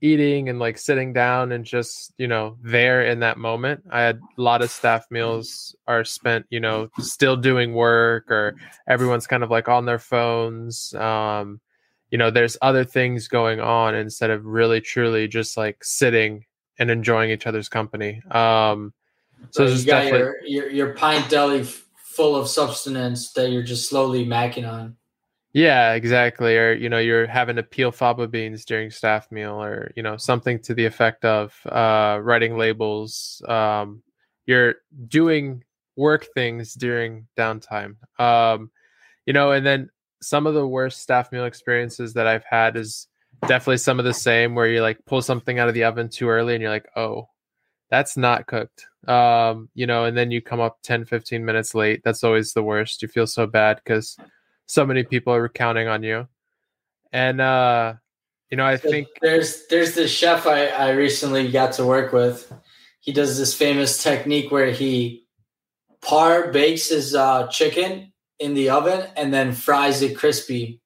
eating 0.02 0.48
and 0.48 0.58
like 0.58 0.76
sitting 0.76 1.12
down 1.14 1.52
and 1.52 1.64
just 1.64 2.12
you 2.18 2.28
know 2.28 2.56
there 2.62 3.02
in 3.02 3.20
that 3.20 3.38
moment. 3.38 3.84
I 3.90 4.02
had 4.02 4.20
a 4.38 4.42
lot 4.42 4.62
of 4.62 4.70
staff 4.70 5.06
meals 5.10 5.74
are 5.86 6.04
spent 6.04 6.46
you 6.50 6.60
know 6.60 6.90
still 6.98 7.36
doing 7.36 7.72
work 7.72 8.30
or 8.30 8.56
everyone's 8.86 9.26
kind 9.26 9.42
of 9.42 9.50
like 9.50 9.68
on 9.68 9.86
their 9.86 9.98
phones. 9.98 10.94
Um, 10.94 11.60
you 12.10 12.18
know 12.18 12.30
there's 12.30 12.56
other 12.62 12.84
things 12.84 13.28
going 13.28 13.60
on 13.60 13.94
instead 13.94 14.30
of 14.30 14.44
really 14.44 14.80
truly 14.80 15.28
just 15.28 15.56
like 15.56 15.82
sitting 15.82 16.44
and 16.78 16.90
enjoying 16.90 17.30
each 17.30 17.46
other's 17.46 17.68
company 17.68 18.22
um 18.30 18.92
so 19.50 19.66
So 19.66 19.74
you 19.74 19.86
got 19.86 20.02
definitely 20.02 20.18
your, 20.18 20.44
your 20.46 20.70
your 20.70 20.94
pint 20.94 21.28
deli 21.28 21.60
f- 21.60 21.85
full 22.16 22.34
of 22.34 22.48
substance 22.48 23.32
that 23.32 23.50
you're 23.50 23.62
just 23.62 23.88
slowly 23.88 24.24
macking 24.24 24.66
on. 24.70 24.96
yeah 25.52 25.94
exactly. 25.94 26.56
Or 26.56 26.72
you 26.72 26.88
know 26.88 26.98
you're 26.98 27.26
having 27.26 27.56
to 27.56 27.62
peel 27.62 27.92
faba 27.92 28.30
beans 28.30 28.64
during 28.64 28.90
staff 28.90 29.30
meal 29.30 29.62
or 29.62 29.92
you 29.96 30.02
know 30.02 30.16
something 30.16 30.58
to 30.62 30.74
the 30.74 30.86
effect 30.86 31.24
of 31.24 31.54
uh 31.66 32.18
writing 32.22 32.58
labels. 32.58 33.42
Um 33.48 34.02
you're 34.46 34.76
doing 35.08 35.64
work 35.96 36.26
things 36.34 36.74
during 36.74 37.26
downtime. 37.36 37.96
Um 38.18 38.70
you 39.26 39.32
know 39.32 39.50
and 39.52 39.64
then 39.66 39.90
some 40.22 40.46
of 40.46 40.54
the 40.54 40.66
worst 40.66 41.00
staff 41.00 41.30
meal 41.30 41.44
experiences 41.44 42.14
that 42.14 42.26
i've 42.26 42.44
had 42.44 42.76
is 42.76 43.06
definitely 43.42 43.76
some 43.76 43.98
of 43.98 44.04
the 44.04 44.14
same 44.14 44.54
where 44.54 44.66
you 44.66 44.80
like 44.80 44.98
pull 45.04 45.20
something 45.20 45.58
out 45.58 45.68
of 45.68 45.74
the 45.74 45.84
oven 45.84 46.08
too 46.08 46.28
early 46.28 46.54
and 46.54 46.62
you're 46.62 46.70
like 46.70 46.88
oh 46.96 47.28
that's 47.90 48.16
not 48.16 48.46
cooked 48.46 48.86
um 49.08 49.68
you 49.74 49.86
know 49.86 50.04
and 50.04 50.16
then 50.16 50.30
you 50.30 50.40
come 50.42 50.60
up 50.60 50.78
10 50.82 51.04
15 51.04 51.44
minutes 51.44 51.74
late 51.74 52.02
that's 52.04 52.24
always 52.24 52.52
the 52.52 52.62
worst 52.62 53.02
you 53.02 53.08
feel 53.08 53.26
so 53.26 53.46
bad 53.46 53.80
because 53.82 54.16
so 54.66 54.84
many 54.84 55.04
people 55.04 55.32
are 55.32 55.48
counting 55.48 55.86
on 55.86 56.02
you 56.02 56.26
and 57.12 57.40
uh 57.40 57.94
you 58.50 58.56
know 58.56 58.66
i 58.66 58.76
So 58.76 58.90
think 58.90 59.08
there's 59.20 59.66
there's 59.68 59.94
this 59.94 60.10
chef 60.10 60.46
I, 60.46 60.66
I 60.66 60.90
recently 60.90 61.50
got 61.50 61.72
to 61.74 61.86
work 61.86 62.12
with. 62.12 62.52
He 63.00 63.12
does 63.12 63.38
this 63.38 63.54
famous 63.54 64.02
technique 64.02 64.50
where 64.50 64.72
he 64.72 65.26
par 66.02 66.50
bakes 66.52 66.88
his 66.88 67.14
uh, 67.14 67.46
chicken 67.48 68.12
in 68.38 68.54
the 68.54 68.70
oven 68.70 69.08
and 69.16 69.32
then 69.32 69.52
fries 69.52 70.02
it 70.02 70.16
crispy 70.16 70.80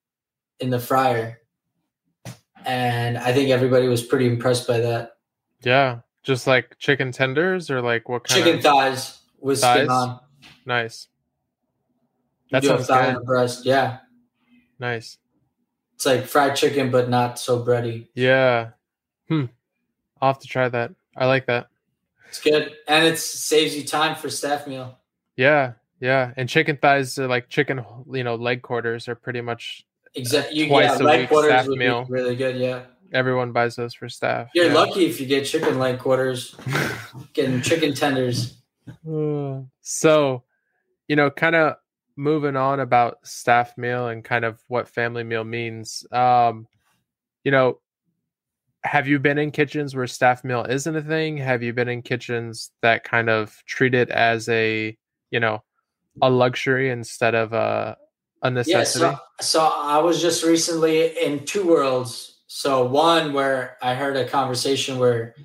in 0.61 0.71
the 0.71 0.79
fryer. 0.79 1.39
And 2.65 3.17
I 3.17 3.33
think 3.33 3.51
everybody 3.51 3.89
was 3.89 4.03
pretty 4.03 4.27
impressed 4.27 4.67
by 4.69 4.81
that. 4.81 5.13
yeah 5.63 6.01
just 6.23 6.47
like 6.47 6.77
chicken 6.79 7.13
tenders 7.13 7.71
or 7.71 7.81
like 7.81 8.09
what 8.09 8.25
kind 8.25 8.41
of 8.41 8.45
Chicken 8.47 8.59
of 8.59 8.65
thighs 8.65 9.19
with 9.41 9.61
Thighs? 9.61 9.79
skin 9.79 9.91
on. 9.91 10.21
nice 10.67 11.09
You 12.49 12.61
that 12.61 12.63
do 12.63 12.73
a 12.73 12.79
thigh 12.85 13.01
good 13.01 13.09
and 13.09 13.17
a 13.19 13.21
breast. 13.21 13.65
Yeah. 13.65 13.99
nice 14.79 15.19
It's 15.95 16.07
like 16.07 16.27
fried 16.27 16.57
chicken, 16.57 16.91
but 16.91 17.09
not 17.09 17.39
so 17.39 17.63
bready. 17.65 18.09
yeah 18.15 18.71
hmm 19.29 19.45
i'll 20.21 20.33
have 20.35 20.39
to 20.41 20.49
try 20.49 20.69
that 20.69 20.93
i 21.17 21.25
like 21.27 21.47
that 21.47 21.69
It's 22.29 22.41
good. 22.41 22.73
And 22.87 23.05
it 23.07 23.19
saves 23.19 23.75
you 23.77 23.85
time 23.85 24.15
for 24.15 24.29
staff 24.31 24.67
meal. 24.67 24.99
Yeah, 25.37 25.73
yeah, 26.01 26.33
and 26.37 26.49
chicken 26.49 26.77
thighs 26.77 27.19
are 27.19 27.27
like 27.27 27.49
chicken, 27.49 27.83
you 28.13 28.23
know, 28.25 28.35
leg 28.37 28.63
quarters 28.63 29.09
are 29.09 29.15
pretty 29.17 29.41
much 29.41 29.85
Exactly. 30.15 30.59
You 30.59 30.67
Twice 30.69 30.99
yeah, 30.99 31.03
a 31.03 31.05
leg 31.07 31.21
week 31.21 31.29
quarters 31.29 31.51
staff 31.51 31.67
meal. 31.69 32.05
really 32.09 32.37
good. 32.37 32.57
Yeah. 32.57 32.83
Everyone 33.13 33.53
buys 33.53 33.77
those 33.77 33.95
for 33.95 34.09
staff. 34.09 34.51
You're 34.55 34.67
yeah. 34.67 34.75
lucky 34.75 35.07
if 35.07 35.21
you 35.21 35.27
get 35.27 35.45
chicken 35.45 35.79
leg 35.79 35.99
quarters, 35.99 36.55
getting 37.33 37.63
chicken 37.63 37.95
tenders. 37.95 38.57
Uh, 39.09 39.61
so, 39.81 40.45
you 41.09 41.17
know, 41.17 41.31
kind 41.31 41.57
of 41.57 41.77
moving 42.17 42.57
on 42.57 42.81
about 42.81 43.19
staff 43.25 43.77
meal 43.79 44.09
and 44.09 44.25
kind 44.25 44.45
of 44.45 44.61
what 44.69 44.89
family 44.89 45.25
meal 45.25 45.45
means. 45.45 46.05
Um, 46.13 46.67
you 47.45 47.51
know, 47.51 47.81
have 48.83 49.07
you 49.07 49.19
been 49.19 49.39
in 49.39 49.51
kitchens 49.51 49.95
where 49.95 50.07
staff 50.07 50.45
meal 50.45 50.65
isn't 50.69 50.97
a 50.97 51.03
thing? 51.03 51.37
Have 51.37 51.63
you 51.63 51.73
been 51.73 51.89
in 51.89 52.03
kitchens 52.03 52.71
that 52.83 53.05
kind 53.05 53.29
of 53.29 53.55
treat 53.67 53.95
it 53.95 54.11
as 54.11 54.49
a, 54.49 54.97
you 55.31 55.41
know, 55.41 55.63
a 56.23 56.31
luxury 56.31 56.91
instead 56.91 57.35
of 57.35 57.53
a 57.53 57.97
a 58.43 58.49
Yeah. 58.49 58.55
necessity? 58.55 59.17
So, 59.17 59.19
so 59.41 59.61
I 59.61 59.99
was 59.99 60.21
just 60.21 60.45
recently 60.45 61.19
in 61.19 61.45
two 61.45 61.67
worlds. 61.67 62.40
So 62.53 62.85
one 62.85 63.33
where 63.33 63.77
I 63.81 63.95
heard 63.95 64.17
a 64.17 64.27
conversation 64.29 64.99
where, 64.99 65.37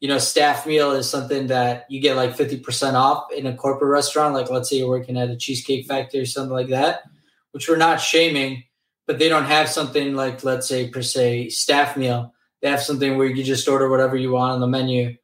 you 0.00 0.08
know, 0.08 0.16
staff 0.16 0.66
meal 0.66 0.92
is 0.92 1.08
something 1.08 1.48
that 1.48 1.84
you 1.90 2.00
get 2.00 2.16
like 2.16 2.34
50% 2.34 2.94
off 2.94 3.30
in 3.32 3.46
a 3.46 3.54
corporate 3.54 3.90
restaurant. 3.90 4.32
Like 4.32 4.48
let's 4.48 4.70
say 4.70 4.78
you're 4.78 4.88
working 4.88 5.18
at 5.18 5.28
a 5.28 5.36
cheesecake 5.36 5.84
factory 5.86 6.20
or 6.20 6.24
something 6.26 6.54
like 6.54 6.68
that, 6.68 7.02
which 7.50 7.68
we're 7.68 7.76
not 7.76 8.00
shaming, 8.00 8.64
but 9.06 9.18
they 9.18 9.28
don't 9.28 9.44
have 9.44 9.68
something 9.68 10.14
like, 10.14 10.42
let's 10.42 10.66
say 10.66 10.88
per 10.88 11.02
se 11.02 11.50
staff 11.50 11.98
meal. 11.98 12.32
They 12.62 12.70
have 12.70 12.82
something 12.82 13.18
where 13.18 13.26
you 13.26 13.44
just 13.44 13.68
order 13.68 13.90
whatever 13.90 14.16
you 14.16 14.32
want 14.32 14.52
on 14.54 14.60
the 14.60 14.66
menu, 14.66 15.18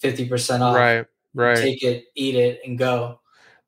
50% 0.00 0.60
off. 0.60 0.76
right, 0.76 1.06
right. 1.34 1.56
Take 1.58 1.82
it, 1.82 2.04
eat 2.14 2.36
it, 2.36 2.60
and 2.64 2.78
go. 2.78 3.18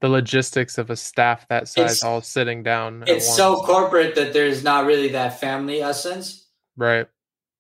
the 0.00 0.08
logistics 0.08 0.78
of 0.78 0.90
a 0.90 0.96
staff 0.96 1.48
that 1.48 1.66
size 1.66 1.84
It's- 1.90 2.04
all 2.04 2.20
sitting 2.20 2.62
down. 2.62 3.02
It's 3.08 3.34
so 3.34 3.56
corporate 3.62 4.14
that 4.14 4.32
there's 4.32 4.62
not 4.62 4.86
really 4.86 5.08
that 5.08 5.40
family 5.40 5.82
essence. 5.82 6.46
right. 6.76 7.08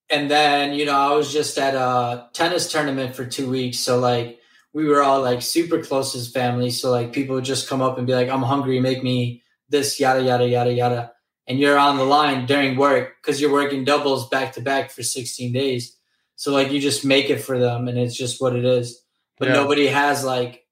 And 0.08 0.30
then, 0.30 0.72
you 0.74 0.84
know, 0.84 0.96
I 0.96 1.14
was 1.14 1.32
just 1.32 1.58
at 1.58 1.74
a 1.74 2.28
tennis 2.32 2.70
tournament 2.70 3.14
for 3.16 3.26
two 3.26 3.50
weeks. 3.50 3.78
So, 3.78 3.98
like, 3.98 4.38
we 4.72 4.86
were 4.86 5.02
all 5.02 5.20
like 5.22 5.42
super 5.42 5.82
close 5.82 6.14
as 6.14 6.30
family. 6.30 6.70
So, 6.70 6.90
like, 6.90 7.12
people 7.12 7.34
would 7.36 7.44
just 7.44 7.68
come 7.68 7.82
up 7.82 7.98
and 7.98 8.06
be 8.06 8.14
like, 8.14 8.28
I'm 8.28 8.42
hungry, 8.42 8.78
make 8.78 9.02
me 9.02 9.42
this, 9.68 9.98
yada, 9.98 10.22
yada, 10.22 10.46
yada, 10.48 10.72
yada. 10.72 11.12
And 11.48 11.58
you're 11.58 11.78
on 11.78 11.96
the 11.96 12.04
line 12.04 12.46
during 12.46 12.76
work 12.76 13.14
because 13.20 13.40
you're 13.40 13.52
working 13.52 13.84
doubles 13.84 14.28
back 14.28 14.52
to 14.54 14.60
back 14.60 14.90
for 14.90 15.02
16 15.02 15.52
days. 15.52 15.96
So, 16.36 16.52
like, 16.52 16.70
you 16.70 16.80
just 16.80 17.04
make 17.04 17.30
it 17.30 17.38
for 17.40 17.58
them 17.58 17.88
and 17.88 17.98
it's 17.98 18.16
just 18.16 18.40
what 18.40 18.54
it 18.54 18.64
is. 18.64 19.02
But 19.38 19.48
Yeah. 19.48 19.54
nobody 19.54 19.86
has 19.88 20.24
like 20.24 20.66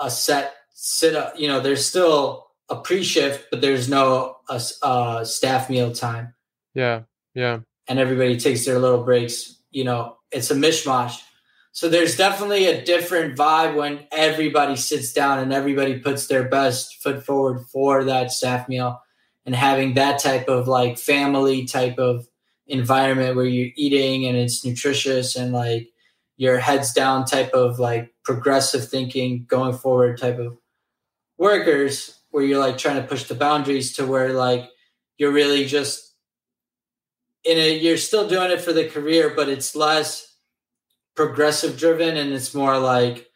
a 0.00 0.10
set 0.10 0.54
sit 0.74 1.16
up. 1.16 1.38
You 1.38 1.48
know, 1.48 1.60
there's 1.60 1.84
still 1.84 2.48
a 2.68 2.76
pre 2.76 3.02
shift, 3.02 3.48
but 3.50 3.60
there's 3.60 3.88
no 3.88 4.36
uh, 4.48 4.60
uh, 4.82 5.24
staff 5.24 5.68
meal 5.70 5.92
time 5.92 6.34
Yeah, 6.74 7.02
yeah, 7.34 7.60
and 7.88 7.98
everybody 7.98 8.38
takes 8.38 8.64
their 8.64 8.78
little 8.78 9.02
breaks. 9.02 9.56
You 9.70 9.84
know, 9.84 10.16
it's 10.30 10.50
a 10.50 10.54
mishmash. 10.54 11.20
So 11.72 11.88
there's 11.88 12.16
definitely 12.16 12.66
a 12.66 12.84
different 12.84 13.36
vibe 13.36 13.76
when 13.76 14.06
everybody 14.10 14.76
sits 14.76 15.12
down 15.12 15.38
and 15.38 15.52
everybody 15.52 16.00
puts 16.00 16.26
their 16.26 16.48
best 16.48 17.02
foot 17.02 17.24
forward 17.24 17.66
for 17.72 18.04
that 18.04 18.32
staff 18.32 18.68
meal 18.68 19.00
and 19.46 19.54
having 19.54 19.94
that 19.94 20.20
type 20.20 20.48
of 20.48 20.66
like 20.66 20.98
family 20.98 21.66
type 21.66 21.98
of 21.98 22.26
environment 22.66 23.36
where 23.36 23.46
you're 23.46 23.70
eating 23.76 24.26
and 24.26 24.36
it's 24.36 24.64
nutritious 24.64 25.36
and 25.36 25.52
like 25.52 25.88
your 26.36 26.58
heads 26.58 26.92
down 26.92 27.24
type 27.24 27.52
of 27.52 27.78
like 27.78 28.12
progressive 28.24 28.88
thinking 28.88 29.44
going 29.48 29.72
forward 29.72 30.18
type 30.18 30.38
of 30.38 30.56
workers 31.38 32.18
where 32.30 32.44
you're 32.44 32.60
like 32.60 32.76
trying 32.76 33.00
to 33.00 33.06
push 33.06 33.24
the 33.24 33.34
boundaries 33.34 33.94
to 33.94 34.06
where 34.06 34.32
like 34.32 34.68
you're 35.16 35.32
really 35.32 35.64
just 35.64 36.07
in 37.48 37.58
a 37.58 37.78
you're 37.78 37.96
still 37.96 38.28
doing 38.28 38.50
it 38.50 38.60
for 38.60 38.72
the 38.72 38.88
career, 38.88 39.32
but 39.34 39.48
it's 39.48 39.74
less 39.74 40.36
progressive 41.16 41.78
driven 41.78 42.16
and 42.16 42.32
it's 42.32 42.54
more 42.54 42.78
like 42.78 43.26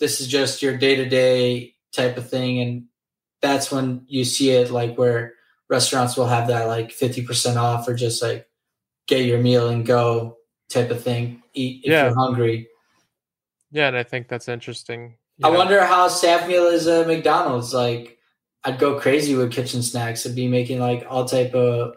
this 0.00 0.20
is 0.20 0.26
just 0.28 0.62
your 0.62 0.76
day 0.76 0.96
to 0.96 1.08
day 1.08 1.74
type 1.92 2.16
of 2.16 2.28
thing. 2.28 2.60
And 2.60 2.84
that's 3.40 3.70
when 3.70 4.04
you 4.08 4.24
see 4.24 4.50
it 4.50 4.70
like 4.70 4.98
where 4.98 5.34
restaurants 5.70 6.16
will 6.16 6.26
have 6.26 6.48
that 6.48 6.66
like 6.66 6.90
50% 6.90 7.56
off 7.56 7.88
or 7.88 7.94
just 7.94 8.20
like 8.22 8.46
get 9.06 9.24
your 9.24 9.40
meal 9.40 9.68
and 9.68 9.86
go 9.86 10.38
type 10.68 10.90
of 10.90 11.02
thing. 11.02 11.42
Eat 11.54 11.84
if 11.84 11.90
Yeah. 11.92 12.06
you're 12.06 12.14
hungry. 12.14 12.68
Yeah, 13.70 13.88
and 13.88 13.96
I 13.96 14.02
think 14.02 14.28
that's 14.28 14.48
interesting. 14.48 15.16
I 15.42 15.50
know, 15.50 15.56
wonder 15.58 15.82
how 15.84 16.08
staff 16.08 16.46
meal 16.46 16.64
is 16.66 16.86
at 16.86 17.06
McDonald's. 17.06 17.72
Like, 17.72 18.18
I'd 18.64 18.78
go 18.78 19.00
crazy 19.00 19.34
with 19.34 19.50
kitchen 19.52 19.82
snacks. 19.82 20.26
I'd 20.26 20.34
be 20.34 20.46
making 20.48 20.78
like 20.80 21.06
all 21.08 21.24
type 21.24 21.54
of 21.54 21.94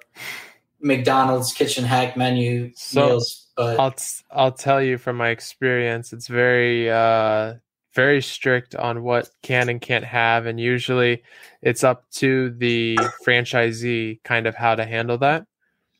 McDonald's 0.86 1.52
kitchen 1.52 1.84
hack 1.84 2.15
menu 2.15 2.71
So, 2.76 3.08
meals. 3.08 3.48
But 3.58 3.80
I'll 3.80 3.91
t- 3.91 4.24
I'll 4.32 4.52
tell 4.52 4.82
you 4.82 4.98
from 4.98 5.17
my 5.17 5.30
experience, 5.30 6.13
it's 6.13 6.28
very 6.28 6.89
uh 6.89 7.56
very 7.93 8.21
strict 8.21 8.76
on 8.76 9.04
what 9.04 9.30
can 9.41 9.69
and 9.69 9.82
can't 9.82 10.06
have, 10.06 10.45
and 10.45 10.60
usually 10.60 11.24
it's 11.62 11.84
up 11.84 12.10
to 12.12 12.52
the 12.52 12.98
franchisee 13.26 14.21
kind 14.24 14.45
of 14.45 14.56
how 14.56 14.76
to 14.76 14.86
handle 14.86 15.17
that. 15.17 15.48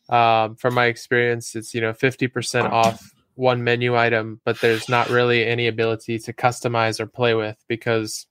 Um, 0.10 0.56
from 0.56 0.76
my 0.76 0.86
experience, 0.86 1.56
it's 1.56 1.74
you 1.74 1.82
know 1.82 1.94
fifty 1.94 2.28
percent 2.28 2.68
off 2.68 3.12
one 3.34 3.64
menu 3.64 3.98
item, 3.98 4.40
but 4.46 4.60
there's 4.62 4.88
not 4.88 5.10
really 5.10 5.46
any 5.46 5.68
ability 5.68 6.20
to 6.20 6.34
customize 6.34 7.00
or 7.00 7.08
play 7.08 7.34
with 7.34 7.58
because 7.68 8.28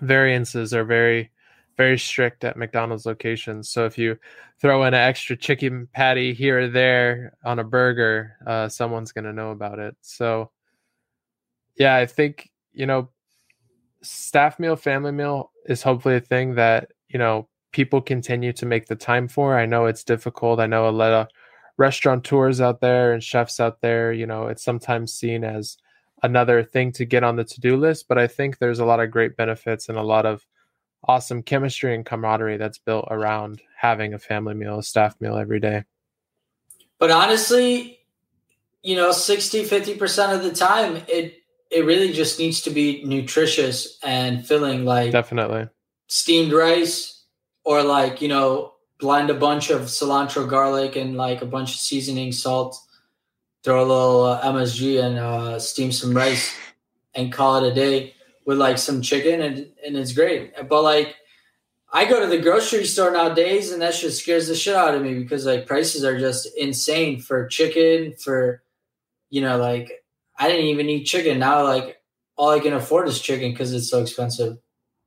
variances 0.00 0.72
are 0.72 0.84
very 0.84 1.30
very 1.80 1.98
strict 1.98 2.44
at 2.44 2.58
McDonald's 2.58 3.06
locations. 3.06 3.70
So 3.70 3.86
if 3.86 3.96
you 3.96 4.18
throw 4.60 4.82
in 4.82 4.92
an 4.92 5.00
extra 5.00 5.34
chicken 5.34 5.88
patty 5.94 6.34
here 6.34 6.60
or 6.60 6.68
there 6.68 7.38
on 7.42 7.58
a 7.58 7.64
burger, 7.64 8.36
uh, 8.46 8.68
someone's 8.68 9.12
going 9.12 9.24
to 9.24 9.32
know 9.32 9.50
about 9.50 9.78
it. 9.78 9.96
So, 10.02 10.50
yeah, 11.76 11.96
I 11.96 12.04
think, 12.04 12.50
you 12.74 12.84
know, 12.84 13.08
staff 14.02 14.58
meal, 14.58 14.76
family 14.76 15.12
meal 15.12 15.52
is 15.64 15.82
hopefully 15.82 16.16
a 16.16 16.20
thing 16.20 16.56
that, 16.56 16.92
you 17.08 17.18
know, 17.18 17.48
people 17.72 18.02
continue 18.02 18.52
to 18.52 18.66
make 18.66 18.84
the 18.84 18.94
time 18.94 19.26
for. 19.26 19.58
I 19.58 19.64
know 19.64 19.86
it's 19.86 20.04
difficult. 20.04 20.60
I 20.60 20.66
know 20.66 20.86
a 20.86 20.90
lot 20.90 21.12
of 21.12 21.28
restaurateurs 21.78 22.60
out 22.60 22.82
there 22.82 23.14
and 23.14 23.24
chefs 23.24 23.58
out 23.58 23.80
there, 23.80 24.12
you 24.12 24.26
know, 24.26 24.48
it's 24.48 24.62
sometimes 24.62 25.14
seen 25.14 25.44
as 25.44 25.78
another 26.22 26.62
thing 26.62 26.92
to 26.92 27.06
get 27.06 27.24
on 27.24 27.36
the 27.36 27.44
to 27.44 27.58
do 27.58 27.78
list, 27.78 28.06
but 28.06 28.18
I 28.18 28.26
think 28.26 28.58
there's 28.58 28.80
a 28.80 28.84
lot 28.84 29.00
of 29.00 29.10
great 29.10 29.34
benefits 29.34 29.88
and 29.88 29.96
a 29.96 30.02
lot 30.02 30.26
of 30.26 30.44
awesome 31.04 31.42
chemistry 31.42 31.94
and 31.94 32.04
camaraderie 32.04 32.56
that's 32.58 32.78
built 32.78 33.06
around 33.10 33.62
having 33.76 34.14
a 34.14 34.18
family 34.18 34.54
meal, 34.54 34.78
a 34.78 34.82
staff 34.82 35.20
meal 35.20 35.36
every 35.36 35.60
day. 35.60 35.84
but 36.98 37.10
honestly, 37.10 37.98
you 38.82 38.96
know, 38.96 39.12
60, 39.12 39.64
50% 39.64 40.34
of 40.34 40.42
the 40.42 40.52
time, 40.52 41.02
it 41.08 41.36
it 41.70 41.84
really 41.84 42.12
just 42.12 42.38
needs 42.38 42.62
to 42.62 42.70
be 42.70 43.04
nutritious 43.04 43.98
and 44.02 44.44
filling 44.44 44.84
like 44.84 45.12
Definitely. 45.12 45.68
steamed 46.08 46.52
rice 46.52 47.22
or 47.64 47.82
like, 47.84 48.20
you 48.20 48.26
know, 48.28 48.74
blend 48.98 49.30
a 49.30 49.34
bunch 49.34 49.70
of 49.70 49.82
cilantro, 49.82 50.48
garlic, 50.48 50.96
and 50.96 51.16
like 51.16 51.42
a 51.42 51.46
bunch 51.46 51.74
of 51.74 51.78
seasoning, 51.78 52.32
salt, 52.32 52.76
throw 53.62 53.80
a 53.80 53.86
little 53.86 54.24
uh, 54.24 54.42
MSG 54.42 55.02
and 55.02 55.18
uh, 55.18 55.58
steam 55.60 55.92
some 55.92 56.12
rice 56.16 56.52
and 57.14 57.32
call 57.32 57.62
it 57.62 57.70
a 57.70 57.74
day 57.74 58.14
with 58.44 58.58
like 58.58 58.78
some 58.78 59.02
chicken 59.02 59.40
and, 59.40 59.68
and 59.84 59.96
it's 59.96 60.12
great. 60.12 60.54
But 60.68 60.82
like, 60.82 61.16
I 61.92 62.04
go 62.04 62.20
to 62.20 62.26
the 62.26 62.40
grocery 62.40 62.84
store 62.84 63.10
nowadays 63.10 63.72
and 63.72 63.82
that 63.82 63.94
shit 63.94 64.12
scares 64.12 64.46
the 64.48 64.54
shit 64.54 64.76
out 64.76 64.94
of 64.94 65.02
me 65.02 65.14
because 65.14 65.44
like 65.44 65.66
prices 65.66 66.04
are 66.04 66.18
just 66.18 66.48
insane 66.56 67.20
for 67.20 67.48
chicken, 67.48 68.12
for, 68.12 68.62
you 69.28 69.40
know, 69.40 69.58
like 69.58 70.04
I 70.38 70.48
didn't 70.48 70.66
even 70.66 70.88
eat 70.88 71.04
chicken. 71.04 71.38
Now, 71.38 71.64
like, 71.64 72.00
all 72.36 72.50
I 72.50 72.60
can 72.60 72.72
afford 72.72 73.06
is 73.06 73.20
chicken 73.20 73.50
because 73.50 73.74
it's 73.74 73.90
so 73.90 74.00
expensive. 74.00 74.56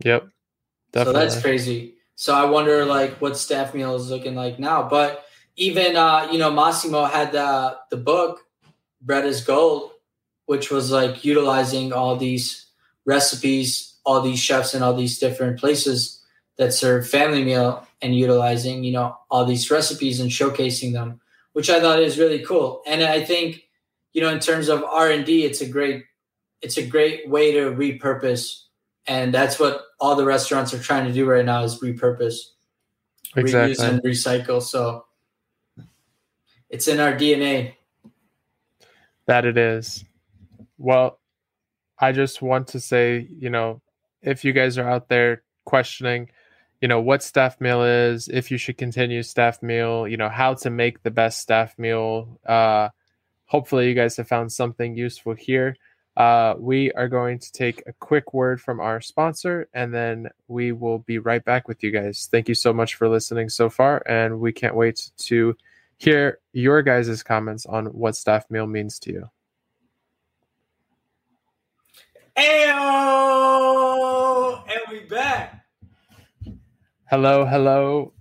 Yep. 0.05 0.27
Definitely. 0.91 1.13
So 1.13 1.25
that's 1.25 1.41
crazy. 1.41 1.95
So 2.13 2.35
I 2.35 2.45
wonder 2.45 2.85
like 2.85 3.19
what 3.19 3.37
staff 3.37 3.73
meal 3.73 3.95
is 3.95 4.11
looking 4.11 4.35
like 4.35 4.59
now. 4.59 4.87
But 4.87 5.25
even 5.55 5.95
uh, 5.95 6.29
you 6.31 6.37
know, 6.37 6.51
Massimo 6.51 7.05
had 7.05 7.31
the 7.31 7.77
the 7.89 7.97
book 7.97 8.41
Bread 9.01 9.25
is 9.25 9.43
Gold, 9.43 9.91
which 10.45 10.69
was 10.69 10.91
like 10.91 11.25
utilizing 11.25 11.91
all 11.91 12.15
these 12.15 12.67
recipes, 13.05 13.95
all 14.05 14.21
these 14.21 14.39
chefs 14.39 14.73
in 14.73 14.83
all 14.83 14.93
these 14.93 15.19
different 15.19 15.59
places 15.59 16.21
that 16.57 16.73
serve 16.73 17.07
family 17.07 17.43
meal 17.43 17.85
and 18.01 18.15
utilizing, 18.15 18.83
you 18.83 18.91
know, 18.91 19.17
all 19.29 19.45
these 19.45 19.71
recipes 19.71 20.19
and 20.19 20.29
showcasing 20.29 20.93
them, 20.93 21.19
which 21.53 21.69
I 21.69 21.79
thought 21.79 21.99
is 21.99 22.19
really 22.19 22.43
cool. 22.43 22.81
And 22.85 23.03
I 23.03 23.23
think, 23.23 23.63
you 24.13 24.21
know, 24.21 24.29
in 24.29 24.39
terms 24.39 24.69
of 24.69 24.83
R 24.83 25.09
and 25.09 25.25
D, 25.25 25.45
it's 25.45 25.61
a 25.61 25.67
great 25.67 26.05
it's 26.61 26.77
a 26.77 26.85
great 26.85 27.27
way 27.29 27.51
to 27.51 27.71
repurpose 27.71 28.63
and 29.05 29.33
that's 29.33 29.59
what 29.59 29.81
all 29.99 30.15
the 30.15 30.23
restaurants 30.23 30.73
are 30.73 30.79
trying 30.79 31.05
to 31.05 31.11
do 31.11 31.25
right 31.25 31.43
now 31.43 31.61
is 31.63 31.81
repurpose 31.81 32.37
exactly. 33.35 33.75
reuse 33.75 33.83
and 33.83 34.01
recycle 34.01 34.61
so 34.61 35.05
it's 36.69 36.87
in 36.87 37.01
our 37.01 37.11
dna 37.13 37.73
That 39.25 39.45
it 39.45 39.57
is. 39.57 40.03
Well, 40.77 41.19
I 41.99 42.11
just 42.11 42.41
want 42.41 42.69
to 42.69 42.79
say, 42.79 43.27
you 43.29 43.49
know, 43.49 43.81
if 44.21 44.43
you 44.43 44.53
guys 44.53 44.77
are 44.77 44.89
out 44.89 45.09
there 45.09 45.43
questioning, 45.65 46.29
you 46.81 46.87
know, 46.87 46.99
what 46.99 47.23
staff 47.23 47.61
meal 47.61 47.83
is, 47.83 48.27
if 48.27 48.51
you 48.51 48.57
should 48.57 48.77
continue 48.77 49.23
staff 49.23 49.61
meal, 49.63 50.07
you 50.07 50.17
know, 50.17 50.29
how 50.29 50.53
to 50.55 50.69
make 50.69 51.03
the 51.03 51.11
best 51.11 51.39
staff 51.39 51.77
meal, 51.77 52.39
uh, 52.45 52.89
hopefully 53.45 53.87
you 53.87 53.93
guys 53.93 54.17
have 54.17 54.27
found 54.27 54.51
something 54.51 54.95
useful 54.95 55.33
here. 55.33 55.77
Uh, 56.15 56.53
we 56.59 56.91
are 56.91 57.07
going 57.07 57.39
to 57.39 57.51
take 57.51 57.81
a 57.87 57.93
quick 57.93 58.33
word 58.33 58.61
from 58.61 58.79
our 58.79 59.01
sponsor 59.01 59.67
and 59.73 59.93
then 59.93 60.29
we 60.47 60.71
will 60.71 60.99
be 60.99 61.17
right 61.17 61.43
back 61.43 61.67
with 61.67 61.81
you 61.83 61.89
guys. 61.89 62.27
Thank 62.31 62.47
you 62.47 62.55
so 62.55 62.71
much 62.71 62.95
for 62.95 63.09
listening 63.09 63.49
so 63.49 63.69
far, 63.69 64.03
and 64.07 64.39
we 64.39 64.51
can't 64.51 64.75
wait 64.75 65.09
to 65.19 65.55
hear 65.97 66.39
your 66.51 66.81
guys' 66.81 67.23
comments 67.23 67.65
on 67.65 67.85
what 67.87 68.15
staff 68.15 68.49
meal 68.51 68.67
means 68.67 68.99
to 68.99 69.11
you. 69.11 69.29
Ayo! 72.37 73.83
and 74.67 74.81
we 74.89 75.01
back 75.01 75.65
Hello, 77.09 77.45
hello, 77.45 78.13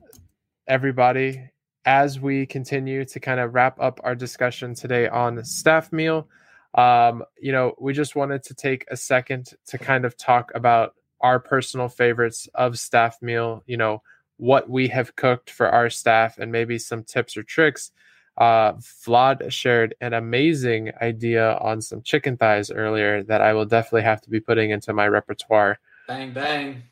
everybody. 0.68 1.48
As 1.86 2.20
we 2.20 2.44
continue 2.44 3.06
to 3.06 3.20
kind 3.20 3.40
of 3.40 3.54
wrap 3.54 3.80
up 3.80 4.00
our 4.04 4.14
discussion 4.14 4.74
today 4.74 5.08
on 5.08 5.42
staff 5.44 5.90
meal, 5.92 6.28
um, 6.74 7.24
you 7.40 7.52
know, 7.52 7.74
we 7.80 7.94
just 7.94 8.14
wanted 8.14 8.42
to 8.42 8.54
take 8.54 8.84
a 8.90 8.96
second 8.96 9.54
to 9.66 9.78
kind 9.78 10.04
of 10.04 10.18
talk 10.18 10.52
about 10.54 10.94
our 11.22 11.40
personal 11.40 11.88
favorites 11.88 12.48
of 12.54 12.78
staff 12.78 13.16
meal, 13.22 13.62
you 13.66 13.78
know, 13.78 14.02
what 14.36 14.68
we 14.68 14.88
have 14.88 15.16
cooked 15.16 15.48
for 15.48 15.70
our 15.70 15.88
staff 15.88 16.36
and 16.38 16.52
maybe 16.52 16.78
some 16.78 17.02
tips 17.02 17.36
or 17.36 17.42
tricks. 17.42 17.92
Uh, 18.38 18.72
Vlad 18.72 19.50
shared 19.52 19.94
an 20.00 20.14
amazing 20.14 20.90
idea 21.00 21.56
on 21.58 21.80
some 21.82 22.02
chicken 22.02 22.36
thighs 22.36 22.70
earlier 22.70 23.22
that 23.24 23.42
I 23.42 23.52
will 23.52 23.66
definitely 23.66 24.02
have 24.02 24.22
to 24.22 24.30
be 24.30 24.40
putting 24.40 24.70
into 24.70 24.92
my 24.92 25.06
repertoire. 25.06 25.78
bang 26.08 26.32
bang 26.32 26.82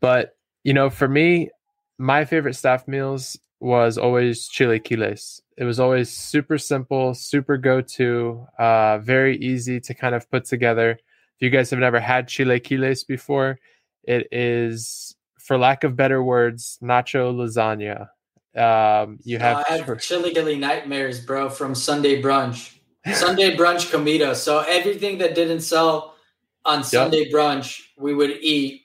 But 0.00 0.36
you 0.64 0.72
know, 0.72 0.90
for 0.90 1.08
me, 1.08 1.50
my 1.98 2.24
favorite 2.24 2.54
staff 2.54 2.88
meals 2.88 3.38
was 3.60 3.96
always 3.96 4.48
chilaquiles. 4.48 5.40
It 5.56 5.64
was 5.64 5.78
always 5.78 6.10
super 6.10 6.58
simple, 6.58 7.14
super 7.14 7.56
go 7.56 7.80
to, 7.80 8.46
uh, 8.58 8.98
very 8.98 9.36
easy 9.38 9.78
to 9.80 9.94
kind 9.94 10.14
of 10.14 10.28
put 10.30 10.44
together. 10.44 10.90
If 10.90 11.40
you 11.40 11.50
guys 11.50 11.70
have 11.70 11.78
never 11.78 12.00
had 12.00 12.26
chilaquiles 12.28 13.06
before, 13.06 13.60
it 14.04 14.26
is, 14.32 15.14
for 15.38 15.58
lack 15.58 15.84
of 15.84 15.94
better 15.94 16.22
words, 16.22 16.78
nacho 16.82 17.32
lasagna. 17.34 18.08
Um, 18.54 19.18
you 19.24 19.38
have 19.38 19.64
I 19.68 19.76
have 19.78 20.58
nightmares 20.58 21.24
bro 21.24 21.48
from 21.48 21.74
sunday 21.74 22.20
brunch 22.20 22.74
sunday 23.14 23.56
brunch 23.56 23.90
comida 23.90 24.34
so 24.34 24.60
everything 24.60 25.18
that 25.18 25.34
didn't 25.34 25.62
sell 25.62 26.16
on 26.64 26.84
sunday 26.84 27.30
brunch 27.32 27.80
we 27.96 28.12
would 28.14 28.30
eat 28.42 28.82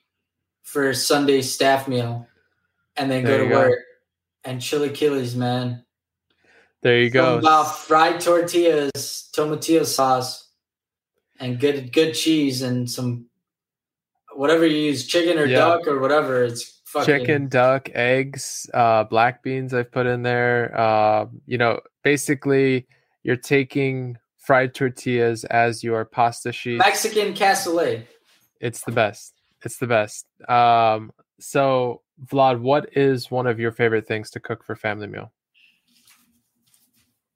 for 0.63 0.93
sunday 0.93 1.41
staff 1.41 1.87
meal 1.87 2.25
and 2.95 3.11
then 3.11 3.23
There 3.25 3.39
go 3.39 3.43
to 3.43 3.49
go. 3.49 3.59
work 3.59 3.79
and 4.45 4.61
chili 4.61 4.89
chilies 4.91 5.35
man 5.35 5.83
there 6.81 6.99
you 7.01 7.09
Something 7.09 7.21
go. 7.21 7.39
about 7.39 7.75
fried 7.75 8.21
tortillas, 8.21 9.29
tomatillo 9.35 9.83
sauce, 9.83 10.47
and 11.39 11.59
good 11.59 11.91
good 11.91 12.13
cheese 12.13 12.61
and 12.61 12.89
some 12.89 13.25
whatever 14.35 14.65
you 14.65 14.77
use, 14.77 15.07
chicken 15.07 15.39
or 15.39 15.45
Yeah. 15.45 15.57
duck 15.57 15.87
or 15.87 15.99
whatever. 15.99 16.43
It's 16.43 16.76
fucking 16.87 17.19
chicken, 17.19 17.47
duck, 17.49 17.89
eggs, 17.93 18.69
uh, 18.73 19.03
black 19.03 19.43
beans 19.43 19.73
I've 19.73 19.91
put 19.91 20.05
in 20.05 20.23
there. 20.23 20.77
Uh, 20.77 21.25
you 21.45 21.57
know, 21.57 21.81
basically 22.03 22.87
you're 23.23 23.35
taking 23.35 24.17
fried 24.37 24.73
tortillas 24.73 25.43
as 25.45 25.83
your 25.83 26.05
pasta 26.05 26.53
sheet. 26.53 26.77
Mexican 26.77 27.33
cassoulet. 27.33 28.05
It's 28.61 28.83
the 28.85 28.93
best. 28.93 29.33
It's 29.63 29.77
the 29.77 29.87
best. 29.87 30.27
Um, 30.49 31.11
so 31.39 32.01
Vlad, 32.25 32.61
what 32.61 32.89
is 32.95 33.29
one 33.29 33.47
of 33.47 33.59
your 33.59 33.71
favorite 33.71 34.07
things 34.07 34.31
to 34.31 34.39
cook 34.39 34.63
for 34.63 34.75
family 34.75 35.07
meal? 35.07 35.31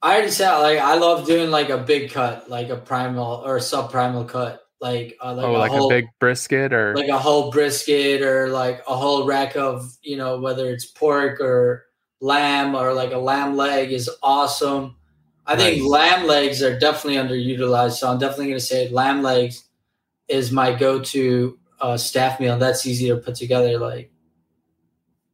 I 0.01 0.13
already 0.13 0.31
said 0.31 0.57
like 0.59 0.79
I 0.79 0.95
love 0.95 1.27
doing 1.27 1.51
like 1.51 1.69
a 1.69 1.77
big 1.77 2.11
cut, 2.11 2.49
like 2.49 2.69
a 2.69 2.77
primal 2.77 3.43
or 3.45 3.59
sub 3.59 3.91
primal 3.91 4.23
cut, 4.23 4.63
like 4.81 5.15
uh, 5.23 5.33
like, 5.35 5.45
oh, 5.45 5.55
a, 5.55 5.57
like 5.57 5.71
whole, 5.71 5.85
a 5.85 5.89
big 5.89 6.05
brisket 6.19 6.73
or 6.73 6.95
like 6.95 7.07
a 7.07 7.17
whole 7.17 7.51
brisket 7.51 8.23
or 8.23 8.49
like 8.49 8.81
a 8.87 8.95
whole 8.95 9.25
rack 9.25 9.55
of 9.55 9.95
you 10.01 10.17
know 10.17 10.39
whether 10.39 10.69
it's 10.69 10.85
pork 10.85 11.39
or 11.39 11.85
lamb 12.19 12.75
or 12.75 12.93
like 12.93 13.11
a 13.11 13.17
lamb 13.17 13.55
leg 13.55 13.91
is 13.91 14.09
awesome. 14.23 14.95
I 15.45 15.55
think 15.55 15.81
Nice. 15.81 15.89
lamb 15.89 16.27
legs 16.27 16.63
are 16.63 16.77
definitely 16.79 17.17
underutilized, 17.17 17.93
so 17.93 18.09
I'm 18.09 18.19
definitely 18.19 18.47
going 18.47 18.59
to 18.59 18.65
say 18.65 18.89
lamb 18.89 19.21
legs 19.21 19.63
is 20.27 20.51
my 20.51 20.73
go-to 20.73 21.59
uh, 21.81 21.97
staff 21.97 22.39
meal. 22.39 22.57
That's 22.57 22.85
easy 22.85 23.07
to 23.09 23.17
put 23.17 23.35
together, 23.35 23.77
like 23.79 24.11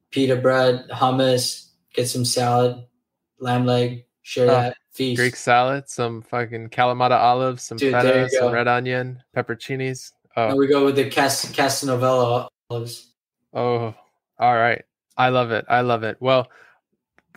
pita 0.10 0.38
bread, 0.38 0.88
hummus, 0.90 1.68
get 1.94 2.08
some 2.08 2.26
salad, 2.26 2.86
lamb 3.40 3.66
leg, 3.66 4.06
share 4.28 4.46
Oh, 4.46 4.48
that 4.52 4.78
feast. 4.92 5.18
Greek 5.18 5.38
salad, 5.38 5.88
some 5.88 6.22
fucking 6.22 6.68
Kalamata 6.70 7.18
olives, 7.18 7.64
some 7.64 7.78
Dude, 7.78 7.94
feta, 7.94 8.30
some 8.30 8.52
red 8.52 8.68
onion, 8.68 9.24
pepperoncinis. 9.36 10.12
Oh, 10.36 10.50
And 10.50 10.58
we 10.60 10.68
go 10.68 10.84
with 10.84 10.98
the 10.98 11.10
Cas- 11.10 11.46
Castelvetrano 11.54 12.50
olives. 12.70 13.14
Oh, 13.54 13.96
all 14.38 14.56
right. 14.56 14.84
I 15.16 15.30
love 15.30 15.52
it. 15.52 15.64
I 15.70 15.80
love 15.80 16.04
it. 16.04 16.18
Well, 16.20 16.52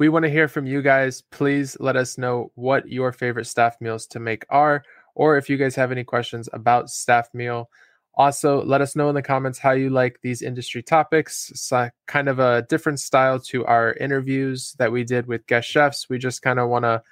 we 0.00 0.08
want 0.08 0.24
to 0.24 0.30
hear 0.30 0.48
from 0.48 0.66
you 0.66 0.82
guys. 0.82 1.22
Please 1.30 1.76
let 1.78 1.94
us 1.94 2.18
know 2.18 2.50
what 2.56 2.88
your 2.88 3.12
favorite 3.12 3.46
staff 3.46 3.80
meals 3.80 4.06
to 4.08 4.18
make 4.18 4.44
are, 4.50 4.82
or 5.14 5.36
if 5.36 5.48
you 5.48 5.56
guys 5.56 5.76
have 5.76 5.92
any 5.92 6.02
questions 6.04 6.48
about 6.52 6.90
staff 6.90 7.28
meal. 7.32 7.70
Also, 8.14 8.62
let 8.64 8.80
us 8.80 8.96
know 8.96 9.08
in 9.08 9.14
the 9.14 9.22
comments 9.22 9.58
how 9.58 9.70
you 9.70 9.88
like 9.88 10.20
these 10.22 10.42
industry 10.42 10.82
topics. 10.82 11.50
It's 11.50 11.72
uh, 11.72 11.90
kind 12.06 12.28
of 12.28 12.38
a 12.38 12.62
different 12.68 13.00
style 13.00 13.38
to 13.40 13.64
our 13.66 13.94
interviews 13.94 14.74
that 14.78 14.92
we 14.92 15.04
did 15.04 15.26
with 15.26 15.46
guest 15.46 15.68
chefs. 15.68 16.08
We 16.08 16.18
just 16.18 16.42
kind 16.42 16.58
of 16.58 16.68
want 16.68 16.84
to 16.84 17.02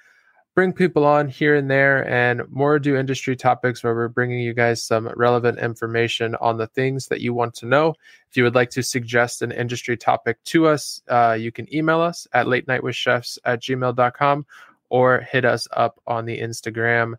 bring 0.55 0.73
people 0.73 1.05
on 1.05 1.29
here 1.29 1.55
and 1.55 1.71
there 1.71 2.05
and 2.09 2.41
more 2.49 2.79
do 2.79 2.97
industry 2.97 3.35
topics 3.35 3.81
where 3.81 3.95
we're 3.95 4.09
bringing 4.09 4.39
you 4.39 4.53
guys 4.53 4.83
some 4.83 5.07
relevant 5.15 5.57
information 5.59 6.35
on 6.41 6.57
the 6.57 6.67
things 6.67 7.07
that 7.07 7.21
you 7.21 7.33
want 7.33 7.53
to 7.53 7.65
know. 7.65 7.95
If 8.29 8.35
you 8.35 8.43
would 8.43 8.55
like 8.55 8.69
to 8.71 8.83
suggest 8.83 9.41
an 9.41 9.53
industry 9.53 9.95
topic 9.95 10.43
to 10.45 10.67
us, 10.67 11.01
uh, 11.07 11.37
you 11.39 11.51
can 11.51 11.73
email 11.73 12.01
us 12.01 12.27
at 12.33 12.47
late 12.47 12.67
night 12.67 12.83
with 12.83 12.95
chefs 12.95 13.39
at 13.45 13.61
gmail.com 13.61 14.45
or 14.89 15.19
hit 15.21 15.45
us 15.45 15.67
up 15.71 16.01
on 16.05 16.25
the 16.25 16.39
Instagram, 16.39 17.13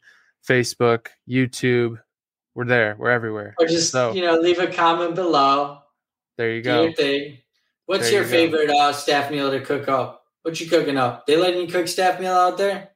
Facebook, 0.47 1.07
YouTube. 1.29 1.99
We're 2.55 2.65
there. 2.65 2.97
We're 2.99 3.11
everywhere. 3.11 3.55
Or 3.59 3.67
just, 3.67 3.91
So- 3.93 4.13
you 4.13 4.23
know, 4.23 4.39
leave 4.39 4.59
a 4.59 4.67
comment 4.67 5.15
below. 5.15 5.79
There 6.37 6.51
you 6.51 6.63
Do 6.63 6.69
go. 6.71 6.83
your 6.85 6.93
thing. 6.95 7.39
What's 7.87 8.05
There 8.05 8.13
your 8.13 8.23
you 8.25 8.29
favorite 8.29 8.71
uh, 8.71 8.93
staff 8.93 9.31
meal 9.31 9.51
to 9.51 9.61
cook 9.61 9.89
up? 9.89 10.25
What 10.43 10.59
you 10.61 10.69
cooking 10.69 10.97
up? 10.97 11.27
They 11.27 11.37
letting 11.37 11.61
you 11.61 11.67
cook 11.67 11.87
staff 11.89 12.19
meal 12.21 12.33
out 12.33 12.57
there? 12.57 12.91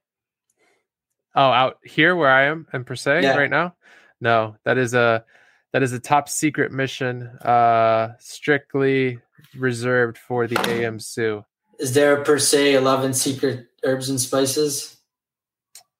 Oh, 1.34 1.50
out 1.50 1.78
here 1.84 2.14
where 2.16 2.30
I 2.30 2.44
am 2.44 2.66
in 2.72 2.84
per 2.84 2.94
se 2.94 3.22
Yeah. 3.22 3.36
right 3.36 3.50
now? 3.50 3.74
No, 4.20 4.56
that 4.64 4.78
is 4.78 4.94
a 4.94 5.24
that 5.72 5.82
is 5.82 5.92
a 5.92 5.98
top 5.98 6.28
secret 6.28 6.70
mission, 6.70 7.26
uh 7.44 8.12
strictly 8.20 9.18
reserved 9.56 10.16
for 10.16 10.46
the 10.46 10.58
AM 10.70 11.00
sous. 11.00 11.42
Is 11.80 11.92
there 11.92 12.16
a 12.20 12.24
per 12.24 12.38
se 12.38 12.74
11 12.74 13.12
secret 13.14 13.66
herbs 13.84 14.08
and 14.08 14.20
spices? 14.20 14.96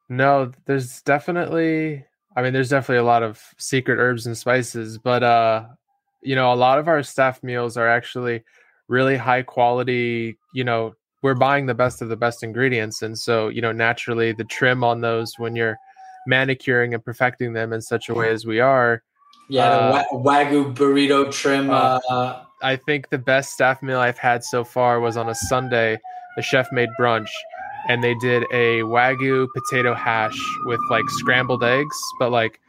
No, 0.08 0.52
there's 0.66 1.02
definitely 1.02 2.06
I 2.36 2.42
mean 2.42 2.52
there's 2.52 2.68
definitely 2.70 2.98
a 2.98 3.04
lot 3.04 3.22
of 3.22 3.40
secret 3.58 3.98
herbs 3.98 4.26
and 4.26 4.36
spices, 4.36 4.98
but 4.98 5.22
uh 5.22 5.66
you 6.22 6.34
know, 6.34 6.52
a 6.52 6.56
lot 6.56 6.78
of 6.78 6.88
our 6.88 7.02
staff 7.02 7.42
meals 7.42 7.76
are 7.76 7.86
actually 7.88 8.42
really 8.88 9.16
high 9.16 9.42
quality, 9.42 10.38
you 10.54 10.64
know, 10.64 10.94
we're 11.22 11.34
buying 11.34 11.66
the 11.66 11.74
best 11.74 12.00
of 12.02 12.08
the 12.08 12.16
best 12.16 12.42
ingredients 12.42 13.02
and 13.02 13.18
so, 13.18 13.48
you 13.48 13.60
know, 13.60 13.72
naturally 13.72 14.32
the 14.32 14.44
trim 14.44 14.82
on 14.84 15.00
those 15.00 15.34
when 15.38 15.54
you're 15.54 15.76
manicuring 16.26 16.94
and 16.94 17.04
perfecting 17.04 17.52
them 17.52 17.72
in 17.74 17.80
such 17.82 18.08
a 18.08 18.14
way 18.14 18.30
as 18.30 18.46
we 18.46 18.58
are, 18.60 19.02
Yeah, 19.48 19.68
Uh, 19.68 19.86
the 19.86 19.92
wa- 20.22 20.32
wagyu 20.32 20.74
burrito 20.74 21.30
trim. 21.30 21.68
uh, 21.70 21.98
Uh, 22.08 22.44
I 22.62 22.76
think 22.76 23.10
the 23.10 23.18
best 23.18 23.52
staff 23.52 23.82
meal 23.82 24.00
I've 24.00 24.16
had 24.18 24.42
so 24.42 24.64
far 24.64 25.00
was 25.00 25.18
on 25.18 25.28
a 25.28 25.34
Sunday. 25.34 25.98
The 26.36 26.42
chef 26.42 26.72
made 26.72 26.88
brunch 26.98 27.28
and 27.88 28.02
they 28.02 28.14
did 28.14 28.44
a 28.52 28.80
wagyu 28.80 29.46
potato 29.54 29.94
hash 29.94 30.38
with 30.64 30.80
like 30.90 31.04
scrambled 31.08 31.62
eggs, 31.62 31.96
but 32.18 32.30
like 32.30 32.60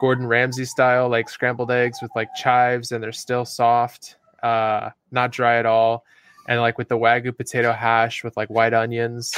Gordon 0.00 0.26
Ramsay 0.26 0.64
style, 0.64 1.08
like 1.08 1.28
scrambled 1.28 1.70
eggs 1.70 2.00
with 2.02 2.10
like 2.16 2.28
chives 2.34 2.92
and 2.92 3.02
they're 3.02 3.12
still 3.12 3.44
soft, 3.44 4.16
uh, 4.42 4.90
not 5.10 5.32
dry 5.32 5.58
at 5.58 5.66
all. 5.66 6.04
And 6.48 6.60
like 6.60 6.76
with 6.76 6.88
the 6.88 6.98
wagyu 6.98 7.36
potato 7.36 7.72
hash 7.72 8.22
with 8.24 8.36
like 8.36 8.50
white 8.50 8.74
onions. 8.74 9.34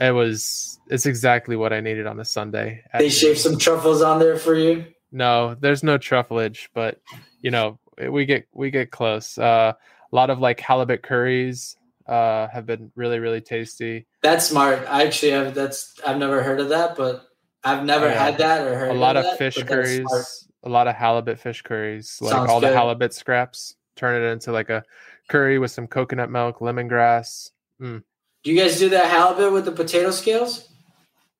It 0.00 0.12
was 0.12 0.80
it's 0.88 1.04
exactly 1.04 1.56
what 1.56 1.72
I 1.72 1.80
needed 1.80 2.06
on 2.06 2.18
a 2.20 2.24
Sunday. 2.24 2.82
they 2.94 3.00
noon. 3.00 3.10
shave 3.10 3.38
some 3.38 3.58
truffles 3.58 4.00
on 4.00 4.18
there 4.18 4.36
for 4.36 4.54
you. 4.54 4.86
No, 5.12 5.56
there's 5.60 5.82
no 5.82 5.98
truffleage, 5.98 6.68
but 6.72 7.00
you 7.42 7.50
know, 7.50 7.78
we 8.08 8.24
get 8.24 8.46
we 8.54 8.70
get 8.70 8.90
close. 8.90 9.36
Uh, 9.36 9.74
a 10.10 10.16
lot 10.16 10.30
of 10.30 10.38
like 10.38 10.60
halibut 10.60 11.02
curries 11.02 11.76
uh, 12.10 12.48
have 12.48 12.66
been 12.66 12.90
really 12.96 13.20
really 13.20 13.40
tasty. 13.40 14.06
That's 14.22 14.46
smart. 14.46 14.84
I 14.88 15.04
actually 15.06 15.32
have 15.32 15.54
that's 15.54 15.94
I've 16.06 16.18
never 16.18 16.42
heard 16.42 16.60
of 16.60 16.68
that, 16.70 16.96
but 16.96 17.24
I've 17.64 17.84
never 17.84 18.06
yeah. 18.08 18.24
had 18.24 18.38
that 18.38 18.66
or 18.66 18.76
heard 18.76 18.90
A 18.90 18.94
lot 18.94 19.16
of, 19.16 19.24
of 19.24 19.38
fish 19.38 19.62
curries, 19.62 20.48
a 20.64 20.68
lot 20.68 20.88
of 20.88 20.96
halibut 20.96 21.38
fish 21.38 21.62
curries, 21.62 22.18
like 22.20 22.32
Sounds 22.32 22.50
all 22.50 22.60
the 22.60 22.72
halibut 22.72 23.14
scraps. 23.14 23.76
Turn 23.96 24.20
it 24.20 24.26
into 24.26 24.50
like 24.50 24.70
a 24.70 24.82
curry 25.28 25.58
with 25.58 25.70
some 25.70 25.86
coconut 25.86 26.30
milk, 26.30 26.58
lemongrass. 26.58 27.50
Do 27.80 28.02
you 28.44 28.58
guys 28.58 28.78
do 28.78 28.88
that 28.90 29.06
halibut 29.10 29.52
with 29.52 29.64
the 29.64 29.72
potato 29.72 30.10
scales? 30.10 30.68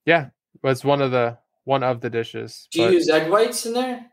Yeah, 0.06 0.30
was 0.62 0.84
one 0.84 1.02
of 1.02 1.10
the 1.10 1.38
one 1.64 1.82
of 1.82 2.00
the 2.00 2.10
dishes. 2.10 2.68
Do 2.70 2.80
you 2.80 2.86
but- 2.86 2.94
use 2.94 3.08
egg 3.08 3.30
whites 3.30 3.66
in 3.66 3.72
there? 3.72 4.06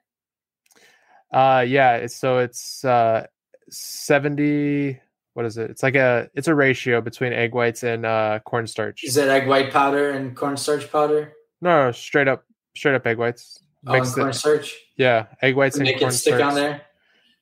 Uh, 1.31 1.65
yeah. 1.67 1.97
It's, 1.97 2.15
so 2.15 2.39
it's 2.39 2.85
uh 2.85 3.27
seventy. 3.69 4.99
What 5.37 5.45
is 5.45 5.59
it? 5.59 5.69
It's 5.69 5.83
like 5.83 5.93
a 5.93 6.31
it's 6.33 6.47
a 6.47 6.55
ratio 6.55 6.99
between 6.99 7.31
egg 7.31 7.53
whites 7.53 7.83
and 7.83 8.07
uh 8.07 8.39
cornstarch. 8.43 9.03
Is 9.03 9.17
it 9.17 9.29
egg 9.29 9.47
white 9.47 9.71
powder 9.71 10.09
and 10.09 10.35
cornstarch 10.35 10.91
powder? 10.91 11.33
No, 11.61 11.85
no, 11.85 11.91
straight 11.91 12.27
up, 12.27 12.43
straight 12.75 12.95
up 12.95 13.05
egg 13.05 13.19
whites. 13.19 13.59
Oh, 13.85 13.93
and 13.93 14.01
Mix 14.01 14.15
cornstarch. 14.15 14.75
Yeah, 14.95 15.27
egg 15.43 15.55
whites 15.55 15.75
and 15.75 15.83
make 15.85 16.01
it 16.01 16.11
stick 16.11 16.41
on 16.41 16.55
there. 16.55 16.81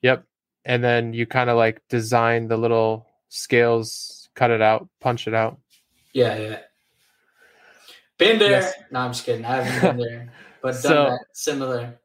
Yep. 0.01 0.25
And 0.65 0.83
then 0.83 1.13
you 1.13 1.25
kind 1.25 1.49
of 1.49 1.55
like 1.55 1.81
design 1.87 2.49
the 2.49 2.57
little 2.57 3.07
scales, 3.29 4.27
cut 4.35 4.51
it 4.51 4.61
out, 4.61 4.89
punch 4.99 5.25
it 5.29 5.33
out. 5.33 5.57
Yeah, 6.11 6.37
yeah. 6.37 6.59
Been 8.17 8.39
there. 8.39 8.51
Yes. 8.59 8.73
No, 8.91 8.99
I'm 8.99 9.13
just 9.13 9.25
kidding. 9.25 9.45
I 9.45 9.61
haven't 9.61 9.97
been 9.99 10.05
there, 10.05 10.33
but 10.61 10.71
done 10.73 10.81
So- 10.81 11.03
that 11.11 11.25
similar. 11.31 11.97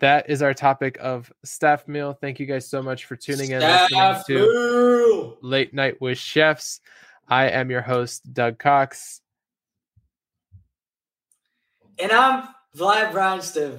That 0.00 0.30
is 0.30 0.40
our 0.40 0.54
topic 0.54 0.96
of 1.00 1.30
staff 1.44 1.86
meal. 1.86 2.14
Thank 2.18 2.40
you 2.40 2.46
guys 2.46 2.68
so 2.68 2.82
much 2.82 3.04
for 3.04 3.16
tuning 3.16 3.50
in, 3.50 3.60
Staff 3.60 3.90
listening 3.90 4.48
to. 4.48 5.36
Late 5.42 5.74
Night 5.74 6.00
with 6.00 6.16
Chefs. 6.16 6.80
I 7.28 7.50
am 7.50 7.70
your 7.70 7.82
host, 7.82 8.32
Doug 8.32 8.58
Cox. 8.58 9.20
And 11.98 12.10
I'm 12.10 12.48
Vlad 12.74 13.12
Bronstiv. 13.12 13.78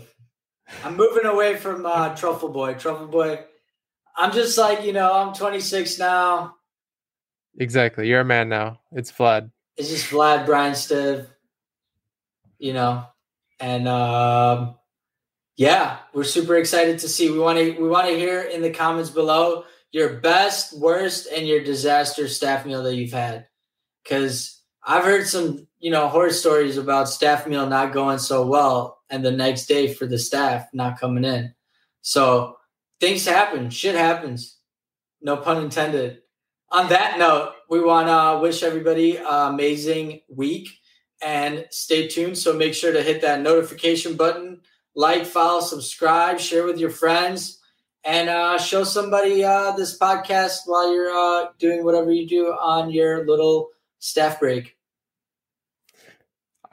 I'm 0.83 0.95
moving 0.95 1.25
away 1.25 1.57
from 1.57 1.87
uh, 1.87 2.09
Truffle 2.15 2.49
Boy. 2.49 2.75
Truffle 2.75 3.07
Boy. 3.07 3.39
I'm 4.15 4.31
just 4.31 4.57
like, 4.59 4.83
you 4.83 4.93
know, 4.93 5.11
I'm 5.11 5.33
26 5.33 5.97
now. 5.97 6.55
Exactly. 7.57 8.07
You're 8.07 8.21
a 8.21 8.25
man 8.25 8.47
now. 8.47 8.79
It's 8.91 9.11
Vlad. 9.11 9.49
It's 9.75 9.89
just 9.89 10.11
Vlad 10.11 10.45
Bronstiv, 10.45 11.27
you 12.59 12.73
know. 12.73 13.05
And 13.59 13.87
um, 13.87 14.75
yeah, 15.61 15.99
we're 16.11 16.23
super 16.23 16.55
excited 16.55 16.97
to 16.97 17.07
see. 17.07 17.29
We 17.29 17.37
want 17.37 17.59
to 17.59 17.79
we 17.79 17.87
want 17.87 18.07
to 18.07 18.17
hear 18.17 18.41
in 18.41 18.63
the 18.63 18.71
comments 18.71 19.11
below 19.11 19.65
your 19.91 20.15
best, 20.15 20.75
worst, 20.75 21.27
and 21.31 21.47
your 21.47 21.63
disaster 21.63 22.27
staff 22.27 22.65
meal 22.65 22.81
that 22.81 22.95
you've 22.95 23.11
had. 23.11 23.45
Cause 24.03 24.59
I've 24.83 25.03
heard 25.03 25.27
some, 25.27 25.67
you 25.77 25.91
know, 25.91 26.07
horror 26.07 26.31
stories 26.31 26.77
about 26.77 27.09
staff 27.09 27.45
meal 27.45 27.67
not 27.67 27.93
going 27.93 28.17
so 28.17 28.43
well 28.43 29.01
and 29.11 29.23
the 29.23 29.29
next 29.31 29.67
day 29.67 29.93
for 29.93 30.07
the 30.07 30.17
staff 30.17 30.65
not 30.73 30.99
coming 30.99 31.23
in. 31.23 31.53
So 32.01 32.57
things 32.99 33.23
happen, 33.23 33.69
shit 33.69 33.93
happens. 33.93 34.57
No 35.21 35.37
pun 35.37 35.63
intended. 35.63 36.23
On 36.71 36.89
that 36.89 37.19
note, 37.19 37.53
we 37.69 37.83
want 37.83 38.07
to 38.07 38.41
wish 38.41 38.63
everybody 38.63 39.17
amazing 39.17 40.21
week 40.27 40.69
and 41.21 41.67
stay 41.69 42.07
tuned. 42.07 42.39
So 42.39 42.51
make 42.51 42.73
sure 42.73 42.91
to 42.91 43.03
hit 43.03 43.21
that 43.21 43.41
notification 43.41 44.15
button, 44.15 44.61
like, 44.95 45.25
follow, 45.25 45.61
subscribe, 45.61 46.39
share 46.39 46.65
with 46.65 46.79
your 46.79 46.89
friends, 46.89 47.59
and 48.03 48.29
uh, 48.29 48.57
show 48.57 48.83
somebody 48.83 49.43
uh, 49.43 49.71
this 49.71 49.97
podcast 49.97 50.59
while 50.65 50.93
you're 50.93 51.11
uh, 51.11 51.47
doing 51.59 51.83
whatever 51.83 52.11
you 52.11 52.27
do 52.27 52.47
on 52.47 52.89
your 52.89 53.25
little 53.25 53.69
staff 53.99 54.39
break. 54.39 54.75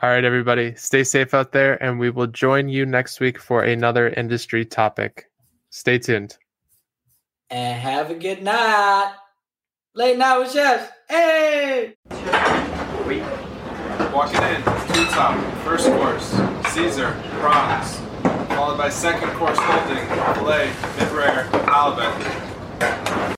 All 0.00 0.08
right, 0.08 0.24
everybody. 0.24 0.74
Stay 0.76 1.02
safe 1.02 1.34
out 1.34 1.50
there, 1.50 1.82
and 1.82 1.98
we 1.98 2.10
will 2.10 2.28
join 2.28 2.68
you 2.68 2.86
next 2.86 3.18
week 3.18 3.38
for 3.38 3.62
another 3.62 4.08
industry 4.08 4.64
topic. 4.64 5.28
Stay 5.70 5.98
tuned. 5.98 6.38
And 7.50 7.80
have 7.80 8.10
a 8.10 8.14
good 8.14 8.42
night. 8.42 9.14
Late 9.94 10.16
night 10.16 10.38
with 10.38 10.52
chefs. 10.52 10.92
Hey! 11.08 11.94
Walking 14.14 14.42
in, 14.42 14.62
two 14.62 15.04
top, 15.06 15.64
first 15.64 15.86
course, 15.88 16.30
Caesar, 16.72 17.16
prawns, 17.40 17.98
followed 18.58 18.76
by 18.76 18.88
second 18.88 19.30
course 19.34 19.56
holding, 19.56 20.04
filet, 20.34 20.72
mid 20.98 21.12
rare, 21.12 21.44
halibut. 21.68 23.28